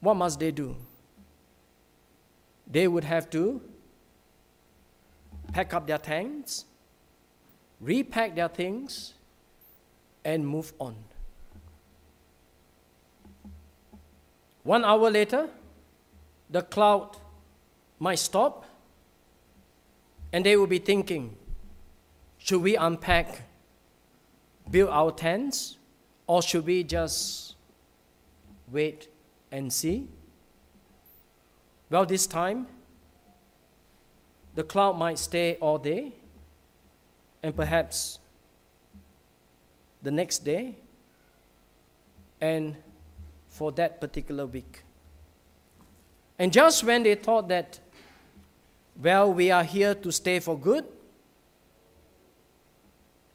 What 0.00 0.14
must 0.14 0.38
they 0.38 0.52
do? 0.52 0.76
They 2.72 2.88
would 2.88 3.04
have 3.04 3.28
to 3.30 3.60
pack 5.52 5.74
up 5.74 5.86
their 5.86 5.98
tents, 5.98 6.64
repack 7.80 8.34
their 8.34 8.48
things, 8.48 9.12
and 10.24 10.48
move 10.48 10.72
on. 10.78 10.96
One 14.62 14.86
hour 14.86 15.10
later, 15.10 15.50
the 16.48 16.62
cloud 16.62 17.18
might 17.98 18.18
stop, 18.18 18.64
and 20.32 20.46
they 20.46 20.56
will 20.56 20.66
be 20.66 20.78
thinking, 20.78 21.36
should 22.38 22.62
we 22.62 22.76
unpack, 22.76 23.42
build 24.70 24.88
our 24.88 25.12
tents, 25.12 25.76
or 26.26 26.40
should 26.40 26.64
we 26.64 26.84
just 26.84 27.54
wait 28.70 29.08
and 29.50 29.70
see? 29.70 30.08
Well, 31.92 32.06
this 32.06 32.26
time, 32.26 32.66
the 34.54 34.62
cloud 34.62 34.96
might 34.96 35.18
stay 35.18 35.58
all 35.60 35.76
day, 35.76 36.14
and 37.42 37.54
perhaps 37.54 38.18
the 40.02 40.10
next 40.10 40.38
day, 40.38 40.76
and 42.40 42.76
for 43.50 43.72
that 43.72 44.00
particular 44.00 44.46
week. 44.46 44.84
And 46.38 46.50
just 46.50 46.82
when 46.82 47.02
they 47.02 47.14
thought 47.14 47.48
that, 47.48 47.78
well, 48.98 49.30
we 49.30 49.50
are 49.50 49.62
here 49.62 49.94
to 49.94 50.10
stay 50.10 50.40
for 50.40 50.58
good, 50.58 50.86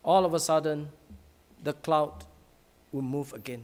all 0.03 0.25
of 0.25 0.33
a 0.33 0.39
sudden, 0.39 0.89
the 1.63 1.73
cloud 1.73 2.23
will 2.91 3.03
move 3.03 3.33
again. 3.33 3.63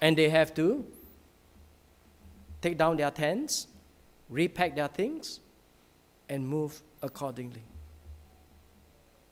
And 0.00 0.18
they 0.18 0.28
have 0.28 0.52
to 0.56 0.84
take 2.64 2.78
down 2.78 2.96
their 2.96 3.10
tents, 3.10 3.66
repack 4.30 4.74
their 4.74 4.88
things, 4.88 5.40
and 6.30 6.48
move 6.48 6.80
accordingly. 7.02 7.62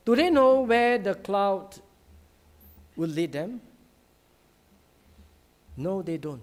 Do 0.05 0.15
they 0.15 0.29
know 0.29 0.61
where 0.61 0.99
the 0.99 1.15
cloud 1.15 1.79
will 2.95 3.09
lead 3.09 3.33
them? 3.33 3.63
No, 5.79 6.03
they 6.03 6.19
don't. 6.19 6.43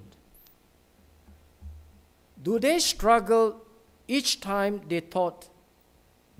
Do 2.41 2.57
they 2.57 2.79
struggle 2.79 3.61
each 4.07 4.39
time 4.39 4.81
they 4.87 5.01
thought 5.01 5.47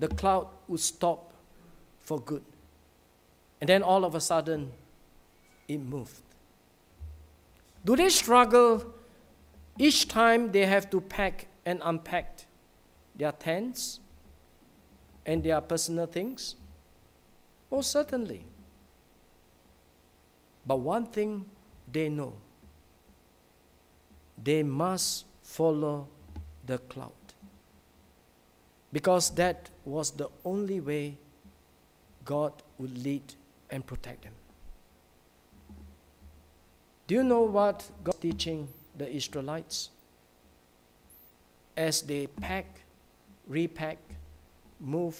the 0.00 0.08
cloud 0.08 0.48
would 0.66 0.80
stop 0.80 1.32
for 2.00 2.18
good? 2.18 2.42
And 3.60 3.68
then 3.68 3.84
all 3.84 4.04
of 4.04 4.16
a 4.16 4.20
sudden, 4.20 4.72
it 5.68 5.78
moved. 5.78 6.22
Do 7.84 7.94
they 7.94 8.08
struggle 8.08 8.94
each 9.80 10.08
time 10.08 10.52
they 10.52 10.66
have 10.66 10.90
to 10.90 11.00
pack 11.00 11.46
and 11.64 11.80
unpack 11.82 12.44
their 13.16 13.32
tents 13.32 13.98
and 15.24 15.42
their 15.42 15.58
personal 15.62 16.04
things? 16.04 16.54
Oh, 17.72 17.80
certainly. 17.80 18.44
But 20.66 20.80
one 20.80 21.06
thing 21.06 21.46
they 21.90 22.10
know 22.10 22.34
they 24.42 24.62
must 24.62 25.24
follow 25.42 26.08
the 26.66 26.76
cloud. 26.78 27.12
Because 28.92 29.30
that 29.30 29.70
was 29.86 30.10
the 30.10 30.28
only 30.44 30.80
way 30.80 31.16
God 32.26 32.52
would 32.78 33.02
lead 33.02 33.34
and 33.70 33.86
protect 33.86 34.24
them. 34.24 34.32
Do 37.06 37.14
you 37.14 37.22
know 37.24 37.42
what 37.42 37.90
God 38.04 38.14
is 38.16 38.20
teaching 38.20 38.68
the 39.00 39.10
Israelites? 39.10 39.88
As 41.74 42.02
they 42.02 42.26
pack, 42.26 42.66
repack, 43.48 43.96
move 44.78 45.16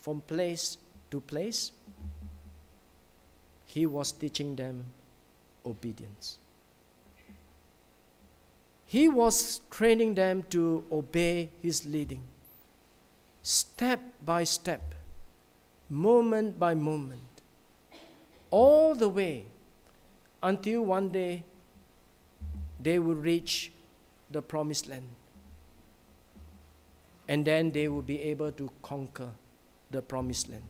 from 0.00 0.22
place 0.22 0.78
to 1.10 1.20
place? 1.20 1.72
He 3.66 3.84
was 3.84 4.12
teaching 4.12 4.56
them 4.56 4.84
obedience. 5.66 6.38
He 8.86 9.08
was 9.08 9.60
training 9.70 10.14
them 10.14 10.44
to 10.50 10.84
obey 10.90 11.50
His 11.60 11.84
leading, 11.84 12.22
step 13.42 14.00
by 14.24 14.44
step, 14.44 14.94
moment 15.90 16.58
by 16.58 16.74
moment, 16.74 17.42
all 18.50 18.94
the 18.94 19.08
way 19.08 19.46
until 20.42 20.82
one 20.82 21.08
day 21.08 21.42
they 22.84 22.98
will 22.98 23.14
reach 23.16 23.72
the 24.30 24.42
promised 24.42 24.88
land. 24.88 25.08
And 27.26 27.44
then 27.44 27.70
they 27.70 27.88
will 27.88 28.02
be 28.02 28.20
able 28.20 28.52
to 28.52 28.70
conquer 28.82 29.30
the 29.90 30.02
promised 30.02 30.50
land. 30.50 30.64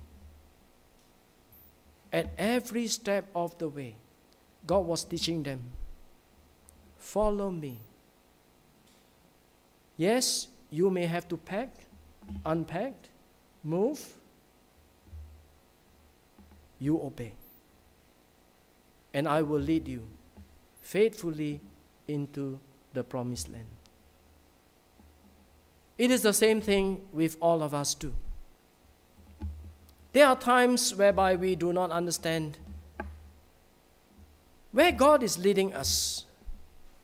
At 2.13 2.31
every 2.39 2.87
step 2.87 3.27
of 3.35 3.59
the 3.59 3.69
way, 3.69 3.97
God 4.65 4.87
was 4.87 5.03
teaching 5.03 5.43
them 5.43 5.61
follow 6.97 7.51
me. 7.51 7.79
Yes, 9.97 10.49
you 10.71 10.91
may 10.91 11.07
have 11.07 11.29
to 11.29 11.37
pack, 11.37 11.69
unpack, 12.47 12.95
move. 13.63 14.01
You 16.79 17.01
obey. 17.03 17.35
And 19.13 19.29
I 19.29 19.43
will 19.43 19.61
lead 19.61 19.87
you 19.87 20.03
faithfully 20.81 21.61
into 22.09 22.59
the 22.93 23.03
promised 23.03 23.51
land. 23.51 23.67
It 25.97 26.11
is 26.11 26.23
the 26.23 26.33
same 26.33 26.61
thing 26.61 27.01
with 27.13 27.37
all 27.41 27.63
of 27.63 27.75
us, 27.75 27.95
too. 27.95 28.15
There 30.13 30.27
are 30.27 30.37
times 30.37 30.95
whereby 30.95 31.35
we 31.35 31.57
do 31.57 31.73
not 31.73 31.91
understand 31.91 32.59
where 34.71 34.93
God 34.93 35.23
is 35.23 35.39
leading 35.39 35.75
us. 35.75 36.25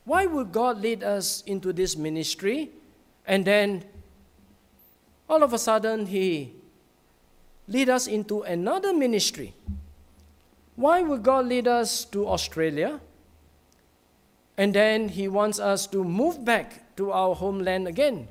Why 0.04 0.26
would 0.26 0.52
God 0.52 0.80
lead 0.80 1.04
us 1.04 1.42
into 1.46 1.72
this 1.72 1.96
ministry 1.96 2.70
and 3.26 3.44
then 3.44 3.84
all 5.28 5.42
of 5.42 5.52
a 5.52 5.58
sudden 5.58 6.06
He 6.06 6.52
lead 7.68 7.88
us 7.88 8.06
into 8.06 8.42
another 8.42 8.92
ministry? 8.92 9.54
Why 10.74 11.02
would 11.02 11.22
God 11.22 11.46
lead 11.46 11.68
us 11.68 12.04
to 12.06 12.26
Australia 12.26 13.00
and 14.60 14.74
then 14.74 15.08
He 15.08 15.26
wants 15.26 15.58
us 15.58 15.86
to 15.86 16.04
move 16.04 16.44
back 16.44 16.94
to 16.96 17.10
our 17.12 17.34
homeland 17.34 17.88
again? 17.88 18.28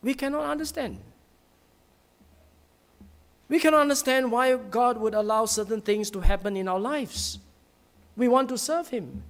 We 0.00 0.14
cannot 0.14 0.46
understand. 0.46 0.96
We 3.46 3.58
cannot 3.60 3.82
understand 3.82 4.32
why 4.32 4.56
God 4.56 4.96
would 4.96 5.12
allow 5.12 5.44
certain 5.44 5.82
things 5.82 6.10
to 6.12 6.20
happen 6.20 6.56
in 6.56 6.66
our 6.66 6.80
lives. 6.80 7.38
We 8.16 8.26
want 8.26 8.48
to 8.48 8.56
serve 8.56 8.88
Him. 8.88 9.22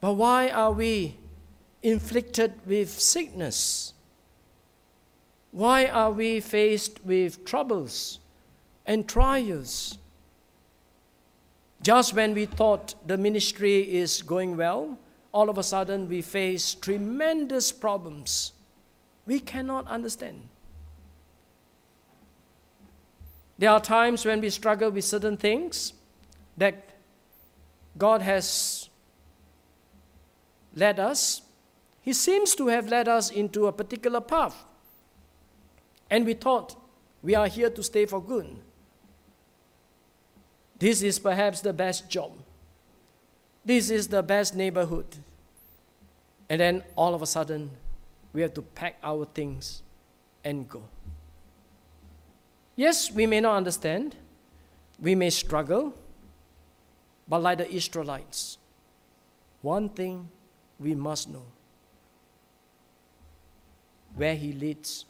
But 0.00 0.14
why 0.14 0.48
are 0.48 0.72
we 0.72 1.18
inflicted 1.82 2.54
with 2.64 2.88
sickness? 2.88 3.92
Why 5.50 5.88
are 5.88 6.10
we 6.10 6.40
faced 6.40 7.04
with 7.04 7.44
troubles 7.44 8.18
and 8.86 9.06
trials? 9.06 9.98
Just 11.82 12.14
when 12.14 12.34
we 12.34 12.46
thought 12.46 12.94
the 13.06 13.16
ministry 13.16 13.80
is 13.80 14.22
going 14.22 14.56
well, 14.56 14.98
all 15.32 15.50
of 15.50 15.58
a 15.58 15.62
sudden 15.62 16.08
we 16.08 16.22
face 16.22 16.74
tremendous 16.74 17.70
problems. 17.70 18.52
We 19.26 19.40
cannot 19.40 19.86
understand. 19.86 20.48
There 23.58 23.70
are 23.70 23.80
times 23.80 24.24
when 24.24 24.40
we 24.40 24.50
struggle 24.50 24.90
with 24.90 25.04
certain 25.04 25.36
things 25.36 25.94
that 26.56 26.90
God 27.96 28.22
has 28.22 28.88
led 30.74 31.00
us. 31.00 31.42
He 32.02 32.12
seems 32.12 32.54
to 32.54 32.68
have 32.68 32.88
led 32.88 33.08
us 33.08 33.30
into 33.30 33.66
a 33.66 33.72
particular 33.72 34.20
path. 34.20 34.64
And 36.10 36.24
we 36.24 36.34
thought 36.34 36.76
we 37.22 37.34
are 37.34 37.48
here 37.48 37.70
to 37.70 37.82
stay 37.82 38.06
for 38.06 38.22
good. 38.22 38.46
This 40.78 41.02
is 41.02 41.18
perhaps 41.18 41.60
the 41.60 41.72
best 41.72 42.08
job. 42.08 42.32
This 43.64 43.90
is 43.90 44.08
the 44.08 44.22
best 44.22 44.54
neighborhood. 44.54 45.06
And 46.48 46.60
then 46.60 46.84
all 46.94 47.14
of 47.14 47.22
a 47.22 47.26
sudden, 47.26 47.70
we 48.32 48.42
have 48.42 48.54
to 48.54 48.62
pack 48.62 48.98
our 49.02 49.24
things 49.24 49.82
and 50.44 50.68
go. 50.68 50.82
Yes, 52.76 53.10
we 53.10 53.26
may 53.26 53.40
not 53.40 53.56
understand, 53.56 54.14
we 55.00 55.14
may 55.14 55.30
struggle, 55.30 55.94
but 57.26 57.40
like 57.40 57.58
the 57.58 57.74
Israelites, 57.74 58.58
one 59.62 59.88
thing 59.88 60.28
we 60.78 60.94
must 60.94 61.30
know 61.30 61.42
where 64.14 64.34
He 64.34 64.52
leads, 64.52 65.06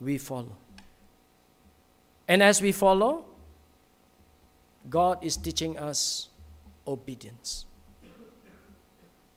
we 0.00 0.18
follow. 0.18 0.56
And 2.28 2.42
as 2.42 2.60
we 2.60 2.72
follow, 2.72 3.24
God 4.88 5.24
is 5.24 5.36
teaching 5.36 5.78
us 5.78 6.28
obedience. 6.86 7.64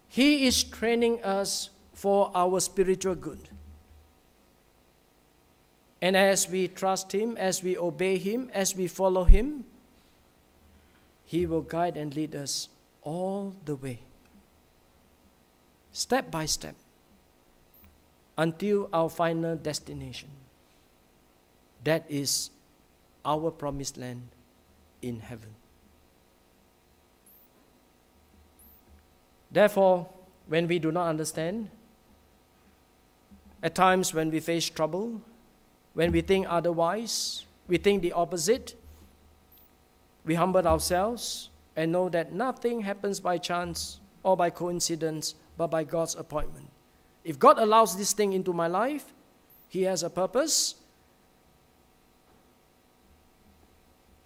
He 0.07 0.47
is 0.47 0.63
training 0.63 1.23
us 1.23 1.69
for 1.93 2.31
our 2.33 2.59
spiritual 2.59 3.15
good. 3.15 3.49
And 6.01 6.15
as 6.15 6.49
we 6.49 6.67
trust 6.67 7.11
Him, 7.11 7.35
as 7.37 7.61
we 7.61 7.77
obey 7.77 8.17
Him, 8.17 8.49
as 8.53 8.75
we 8.75 8.87
follow 8.87 9.23
Him, 9.23 9.65
He 11.25 11.45
will 11.45 11.61
guide 11.61 11.97
and 11.97 12.15
lead 12.15 12.35
us 12.35 12.69
all 13.01 13.55
the 13.65 13.75
way, 13.75 13.99
step 15.91 16.31
by 16.31 16.45
step, 16.45 16.75
until 18.37 18.89
our 18.93 19.09
final 19.09 19.55
destination. 19.55 20.29
That 21.83 22.05
is 22.09 22.49
our 23.25 23.51
promised 23.51 23.97
land 23.97 24.23
in 25.01 25.19
heaven. 25.19 25.55
Therefore, 29.51 30.07
when 30.47 30.67
we 30.67 30.79
do 30.79 30.91
not 30.91 31.07
understand, 31.07 31.69
at 33.61 33.75
times 33.75 34.13
when 34.13 34.29
we 34.29 34.39
face 34.39 34.69
trouble, 34.69 35.21
when 35.93 36.11
we 36.11 36.21
think 36.21 36.45
otherwise, 36.49 37.45
we 37.67 37.77
think 37.77 38.01
the 38.01 38.13
opposite, 38.13 38.75
we 40.25 40.35
humble 40.35 40.65
ourselves 40.67 41.49
and 41.75 41.91
know 41.91 42.09
that 42.09 42.31
nothing 42.33 42.81
happens 42.81 43.19
by 43.19 43.37
chance 43.37 43.99
or 44.23 44.37
by 44.37 44.49
coincidence, 44.49 45.35
but 45.57 45.67
by 45.67 45.83
God's 45.83 46.15
appointment. 46.15 46.69
If 47.23 47.39
God 47.39 47.59
allows 47.59 47.97
this 47.97 48.13
thing 48.13 48.33
into 48.33 48.53
my 48.53 48.67
life, 48.67 49.13
He 49.67 49.83
has 49.83 50.03
a 50.03 50.09
purpose, 50.09 50.75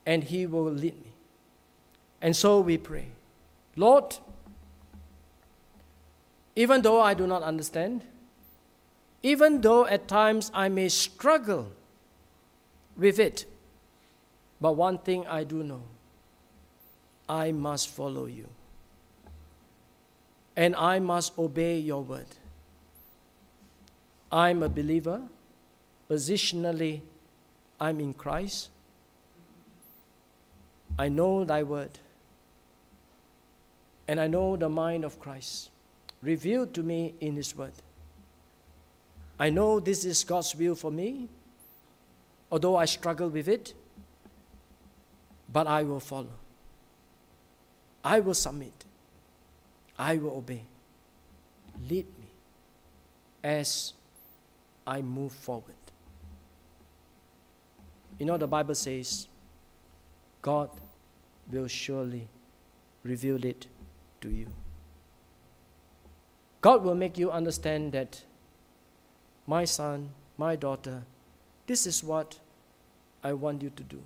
and 0.06 0.24
He 0.24 0.46
will 0.46 0.72
lead 0.72 0.96
me. 1.04 1.14
And 2.22 2.36
so 2.36 2.60
we 2.60 2.78
pray 2.78 3.08
Lord, 3.76 4.18
even 6.56 6.82
though 6.82 7.02
I 7.02 7.14
do 7.14 7.26
not 7.26 7.42
understand, 7.42 8.04
even 9.24 9.62
though 9.62 9.86
at 9.86 10.08
times 10.08 10.52
I 10.54 10.70
may 10.70 10.90
struggle 10.90 11.72
with 12.98 13.20
it. 13.20 13.46
But 14.62 14.74
one 14.74 14.98
thing 14.98 15.26
I 15.28 15.44
do 15.44 15.64
know 15.64 15.84
I 17.28 17.52
must 17.52 17.90
follow 17.90 18.26
you. 18.26 18.48
And 20.56 20.76
I 20.76 21.00
must 21.00 21.38
obey 21.38 21.80
your 21.80 22.04
word. 22.04 22.28
I'm 24.32 24.62
a 24.62 24.70
believer. 24.70 25.22
Positionally, 26.10 27.02
I'm 27.80 28.00
in 28.00 28.14
Christ. 28.14 28.70
I 30.98 31.10
know 31.10 31.44
thy 31.44 31.64
word. 31.64 31.92
And 34.08 34.20
I 34.20 34.28
know 34.28 34.56
the 34.56 34.70
mind 34.70 35.06
of 35.06 35.20
Christ 35.20 35.70
revealed 36.22 36.74
to 36.76 36.84
me 36.84 37.14
in 37.20 37.36
his 37.36 37.56
word. 37.56 37.74
I 39.40 39.50
know 39.50 39.80
this 39.80 40.06
is 40.06 40.24
God's 40.24 40.56
will 40.56 40.76
for 40.76 40.92
me, 40.92 41.28
although 42.52 42.76
I 42.76 42.86
struggle 42.86 43.30
with 43.30 43.48
it, 43.48 43.74
but 45.52 45.68
I 45.68 45.84
will 45.84 46.00
follow. 46.00 46.36
I 48.04 48.20
will 48.20 48.34
submit. 48.34 48.74
I 49.98 50.18
will 50.18 50.38
obey. 50.38 50.64
Lead 51.90 52.06
me 52.06 52.28
as 53.44 53.94
I 54.86 55.02
move 55.02 55.32
forward. 55.32 55.76
You 58.20 58.26
know, 58.26 58.38
the 58.38 58.48
Bible 58.48 58.76
says, 58.76 59.28
God 60.42 60.70
will 61.52 61.68
surely 61.68 62.28
reveal 63.04 63.44
it 63.46 63.68
to 64.22 64.30
you. 64.30 64.48
God 66.62 66.84
will 66.84 66.96
make 66.96 67.18
you 67.18 67.30
understand 67.30 67.92
that 67.92 68.24
my 69.46 69.66
son, 69.66 70.10
my 70.38 70.56
daughter, 70.56 71.04
this 71.68 71.86
is 71.86 72.04
what 72.04 72.40
I 73.24 73.34
want 73.34 73.62
you 73.62 73.70
to 73.70 73.84
do. 73.84 74.02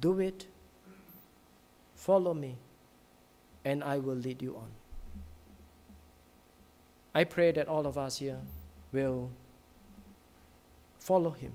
Do 0.00 0.20
it, 0.20 0.46
follow 1.94 2.34
me, 2.34 2.56
and 3.64 3.82
I 3.82 3.98
will 3.98 4.16
lead 4.16 4.42
you 4.42 4.56
on. 4.56 4.68
I 7.14 7.24
pray 7.24 7.52
that 7.52 7.68
all 7.68 7.86
of 7.86 7.96
us 7.96 8.18
here 8.18 8.38
will 8.92 9.30
follow 10.98 11.30
him. 11.30 11.52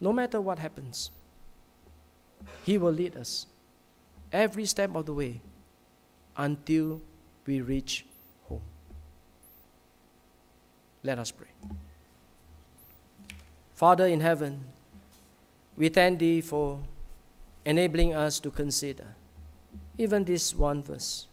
No 0.00 0.12
matter 0.12 0.40
what 0.40 0.58
happens, 0.58 1.10
he 2.64 2.78
will 2.78 2.92
lead 2.92 3.16
us 3.16 3.46
every 4.32 4.64
step 4.64 4.94
of 4.94 5.06
the 5.06 5.14
way 5.14 5.40
until 6.36 7.00
we 7.46 7.60
reach 7.60 8.06
home. 8.48 8.62
Let 11.02 11.18
us 11.18 11.30
pray. 11.30 11.48
Father 13.74 14.06
in 14.06 14.20
heaven, 14.20 14.64
we 15.76 15.88
thank 15.88 16.18
thee 16.18 16.40
for 16.40 16.80
enabling 17.64 18.14
us 18.14 18.38
to 18.40 18.50
consider 18.50 19.14
even 19.96 20.24
this 20.24 20.54
one 20.54 20.82
verse 20.82 21.26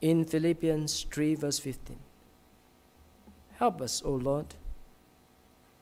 in 0.00 0.24
Philippians 0.24 1.06
3, 1.10 1.34
verse 1.34 1.58
15. 1.58 1.98
Help 3.58 3.80
us, 3.80 4.02
O 4.04 4.12
Lord, 4.12 4.46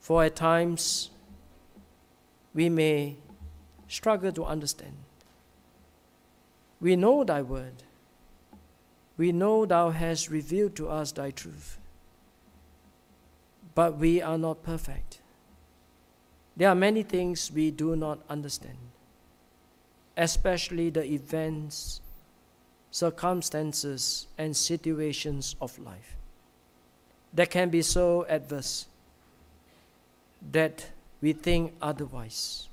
for 0.00 0.24
at 0.24 0.36
times 0.36 1.10
we 2.54 2.68
may 2.68 3.16
struggle 3.88 4.32
to 4.32 4.44
understand. 4.44 4.96
We 6.80 6.96
know 6.96 7.24
thy 7.24 7.42
word. 7.42 7.82
We 9.16 9.32
know 9.32 9.64
thou 9.64 9.90
hast 9.90 10.28
revealed 10.28 10.76
to 10.76 10.88
us 10.88 11.12
thy 11.12 11.30
truth. 11.30 11.78
But 13.74 13.96
we 13.96 14.20
are 14.20 14.38
not 14.38 14.62
perfect. 14.62 15.20
There 16.56 16.68
are 16.68 16.74
many 16.74 17.02
things 17.02 17.50
we 17.50 17.70
do 17.70 17.96
not 17.96 18.20
understand, 18.28 18.78
especially 20.16 20.90
the 20.90 21.04
events, 21.04 22.00
circumstances, 22.90 24.28
and 24.38 24.56
situations 24.56 25.56
of 25.60 25.76
life 25.78 26.16
that 27.32 27.50
can 27.50 27.70
be 27.70 27.82
so 27.82 28.24
adverse 28.28 28.86
that 30.52 30.90
we 31.20 31.32
think 31.32 31.74
otherwise. 31.82 32.68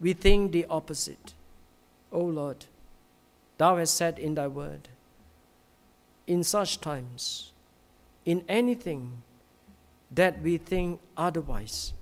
We 0.00 0.12
think 0.12 0.52
the 0.52 0.66
opposite. 0.66 1.34
O 2.12 2.20
oh 2.20 2.24
Lord, 2.24 2.66
Thou 3.58 3.76
hast 3.76 3.94
said 3.94 4.18
in 4.18 4.34
Thy 4.34 4.46
word, 4.46 4.88
in 6.26 6.42
such 6.42 6.80
times, 6.80 7.52
in 8.24 8.44
anything 8.48 9.22
that 10.10 10.40
we 10.42 10.58
think 10.58 11.00
otherwise, 11.16 11.92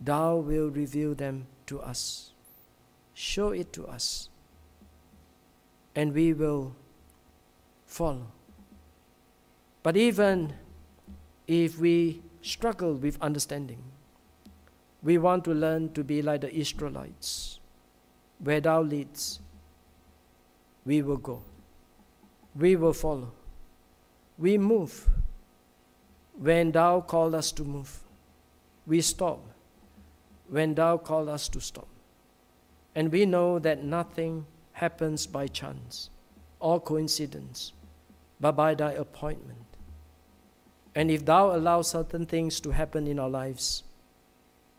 Thou 0.00 0.36
will 0.36 0.68
reveal 0.68 1.14
them 1.14 1.46
to 1.66 1.80
us. 1.80 2.30
Show 3.14 3.50
it 3.50 3.72
to 3.74 3.86
us, 3.86 4.28
and 5.94 6.12
we 6.12 6.32
will 6.32 6.74
follow. 7.86 8.26
But 9.82 9.96
even 9.96 10.54
if 11.46 11.78
we 11.78 12.22
struggle 12.40 12.94
with 12.94 13.20
understanding, 13.20 13.82
we 15.02 15.18
want 15.18 15.44
to 15.44 15.52
learn 15.52 15.92
to 15.94 16.04
be 16.04 16.22
like 16.22 16.42
the 16.42 16.54
Israelites. 16.54 17.58
Where 18.38 18.60
thou 18.60 18.82
leads, 18.82 19.40
we 20.84 21.02
will 21.02 21.16
go. 21.16 21.42
We 22.54 22.76
will 22.76 22.92
follow. 22.92 23.32
We 24.38 24.58
move. 24.58 25.08
When 26.38 26.72
thou 26.72 27.00
call 27.00 27.34
us 27.34 27.52
to 27.52 27.64
move, 27.64 28.00
we 28.86 29.00
stop. 29.00 29.40
When 30.48 30.74
thou 30.74 30.98
call 30.98 31.28
us 31.28 31.48
to 31.50 31.60
stop. 31.60 31.88
And 32.94 33.10
we 33.10 33.26
know 33.26 33.58
that 33.58 33.84
nothing 33.84 34.46
happens 34.72 35.26
by 35.26 35.46
chance 35.46 36.10
or 36.60 36.80
coincidence, 36.80 37.72
but 38.40 38.52
by 38.52 38.74
thy 38.74 38.92
appointment. 38.92 39.58
And 40.94 41.10
if 41.10 41.24
thou 41.24 41.56
allow 41.56 41.82
certain 41.82 42.26
things 42.26 42.60
to 42.60 42.70
happen 42.70 43.06
in 43.06 43.18
our 43.18 43.30
lives, 43.30 43.82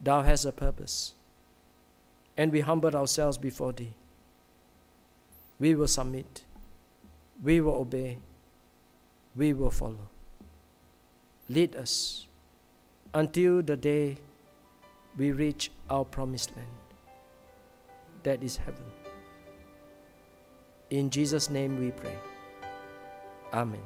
Thou 0.04 0.22
hast 0.22 0.46
a 0.46 0.52
purpose. 0.52 1.14
And 2.36 2.52
we 2.52 2.60
humble 2.60 2.96
ourselves 2.96 3.38
before 3.38 3.72
Thee. 3.72 3.94
We 5.60 5.76
will 5.76 5.88
submit. 5.88 6.44
We 7.42 7.62
will 7.62 7.76
obey. 7.76 8.18
We 9.36 9.54
will 9.54 9.72
follow. 9.72 10.10
Lead 11.48 11.76
us 11.76 12.28
until 13.14 13.62
the 13.62 13.78
day 13.78 14.18
we 15.18 15.32
reach 15.32 15.72
our 15.90 16.04
promised 16.04 16.56
land. 16.56 16.68
That 18.24 18.44
is 18.44 18.58
heaven. 18.58 18.86
In 20.90 21.10
Jesus' 21.10 21.50
name 21.50 21.80
we 21.80 21.92
pray. 21.92 22.18
Amen. 23.54 23.82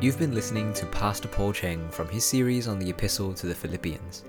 You've 0.00 0.18
been 0.18 0.34
listening 0.34 0.72
to 0.74 0.86
Pastor 0.86 1.28
Paul 1.28 1.52
Cheng 1.52 1.88
from 1.90 2.08
his 2.08 2.24
series 2.24 2.66
on 2.68 2.78
the 2.78 2.90
Epistle 2.90 3.34
to 3.34 3.46
the 3.46 3.54
Philippians. 3.54 4.24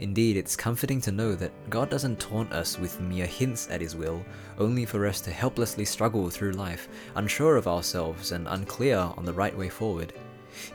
Indeed, 0.00 0.36
it's 0.36 0.56
comforting 0.56 1.00
to 1.02 1.12
know 1.12 1.36
that 1.36 1.52
God 1.70 1.88
doesn't 1.88 2.18
taunt 2.18 2.52
us 2.52 2.78
with 2.78 3.00
mere 3.00 3.26
hints 3.26 3.70
at 3.70 3.80
His 3.80 3.94
will, 3.94 4.24
only 4.58 4.84
for 4.84 5.06
us 5.06 5.20
to 5.20 5.30
helplessly 5.30 5.84
struggle 5.84 6.28
through 6.28 6.52
life, 6.52 6.88
unsure 7.14 7.56
of 7.56 7.68
ourselves 7.68 8.32
and 8.32 8.48
unclear 8.48 8.98
on 8.98 9.24
the 9.24 9.32
right 9.32 9.56
way 9.56 9.68
forward. 9.68 10.12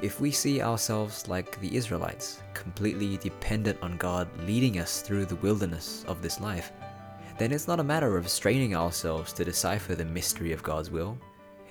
If 0.01 0.21
we 0.21 0.31
see 0.31 0.61
ourselves 0.61 1.27
like 1.27 1.59
the 1.59 1.75
Israelites, 1.75 2.41
completely 2.53 3.17
dependent 3.17 3.77
on 3.81 3.97
God 3.97 4.29
leading 4.45 4.79
us 4.79 5.01
through 5.01 5.25
the 5.25 5.35
wilderness 5.35 6.05
of 6.07 6.21
this 6.21 6.39
life, 6.39 6.71
then 7.37 7.51
it's 7.51 7.67
not 7.67 7.81
a 7.81 7.83
matter 7.83 8.17
of 8.17 8.29
straining 8.29 8.75
ourselves 8.75 9.33
to 9.33 9.45
decipher 9.45 9.93
the 9.93 10.05
mystery 10.05 10.53
of 10.53 10.63
God's 10.63 10.89
will. 10.89 11.17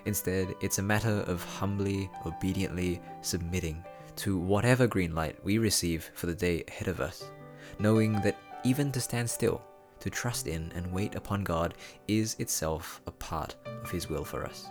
Instead, 0.06 0.54
it's 0.60 0.78
a 0.78 0.82
matter 0.82 1.24
of 1.26 1.42
humbly, 1.44 2.08
obediently 2.24 3.00
submitting 3.22 3.84
to 4.14 4.38
whatever 4.38 4.86
green 4.86 5.14
light 5.14 5.36
we 5.44 5.58
receive 5.58 6.10
for 6.14 6.26
the 6.26 6.34
day 6.34 6.64
ahead 6.68 6.88
of 6.88 7.00
us, 7.00 7.30
knowing 7.78 8.12
that 8.22 8.38
even 8.64 8.90
to 8.92 9.00
stand 9.00 9.28
still, 9.28 9.60
to 10.00 10.08
trust 10.08 10.46
in 10.46 10.72
and 10.74 10.92
wait 10.92 11.14
upon 11.16 11.42
God 11.42 11.74
is 12.06 12.36
itself 12.38 13.00
a 13.06 13.10
part 13.10 13.56
of 13.82 13.90
His 13.90 14.08
will 14.08 14.24
for 14.24 14.44
us. 14.44 14.68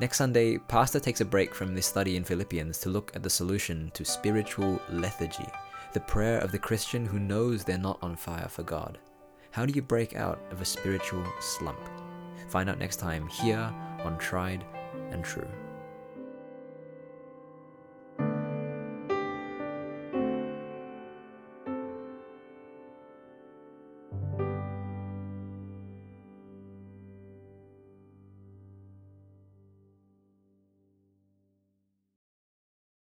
Next 0.00 0.18
Sunday, 0.18 0.58
Pastor 0.58 1.00
takes 1.00 1.20
a 1.20 1.24
break 1.24 1.54
from 1.54 1.74
this 1.74 1.86
study 1.86 2.16
in 2.16 2.24
Philippians 2.24 2.78
to 2.78 2.88
look 2.88 3.12
at 3.14 3.22
the 3.22 3.30
solution 3.30 3.90
to 3.94 4.04
spiritual 4.04 4.80
lethargy, 4.90 5.46
the 5.92 6.00
prayer 6.00 6.38
of 6.38 6.52
the 6.52 6.58
Christian 6.58 7.06
who 7.06 7.18
knows 7.18 7.64
they're 7.64 7.78
not 7.78 7.98
on 8.02 8.16
fire 8.16 8.48
for 8.48 8.62
God. 8.62 8.98
How 9.50 9.64
do 9.64 9.72
you 9.72 9.82
break 9.82 10.16
out 10.16 10.40
of 10.50 10.60
a 10.60 10.64
spiritual 10.64 11.24
slump? 11.40 11.80
Find 12.48 12.68
out 12.68 12.78
next 12.78 12.96
time 12.96 13.26
here 13.28 13.72
on 14.04 14.18
Tried 14.18 14.64
and 15.10 15.24
True. 15.24 15.48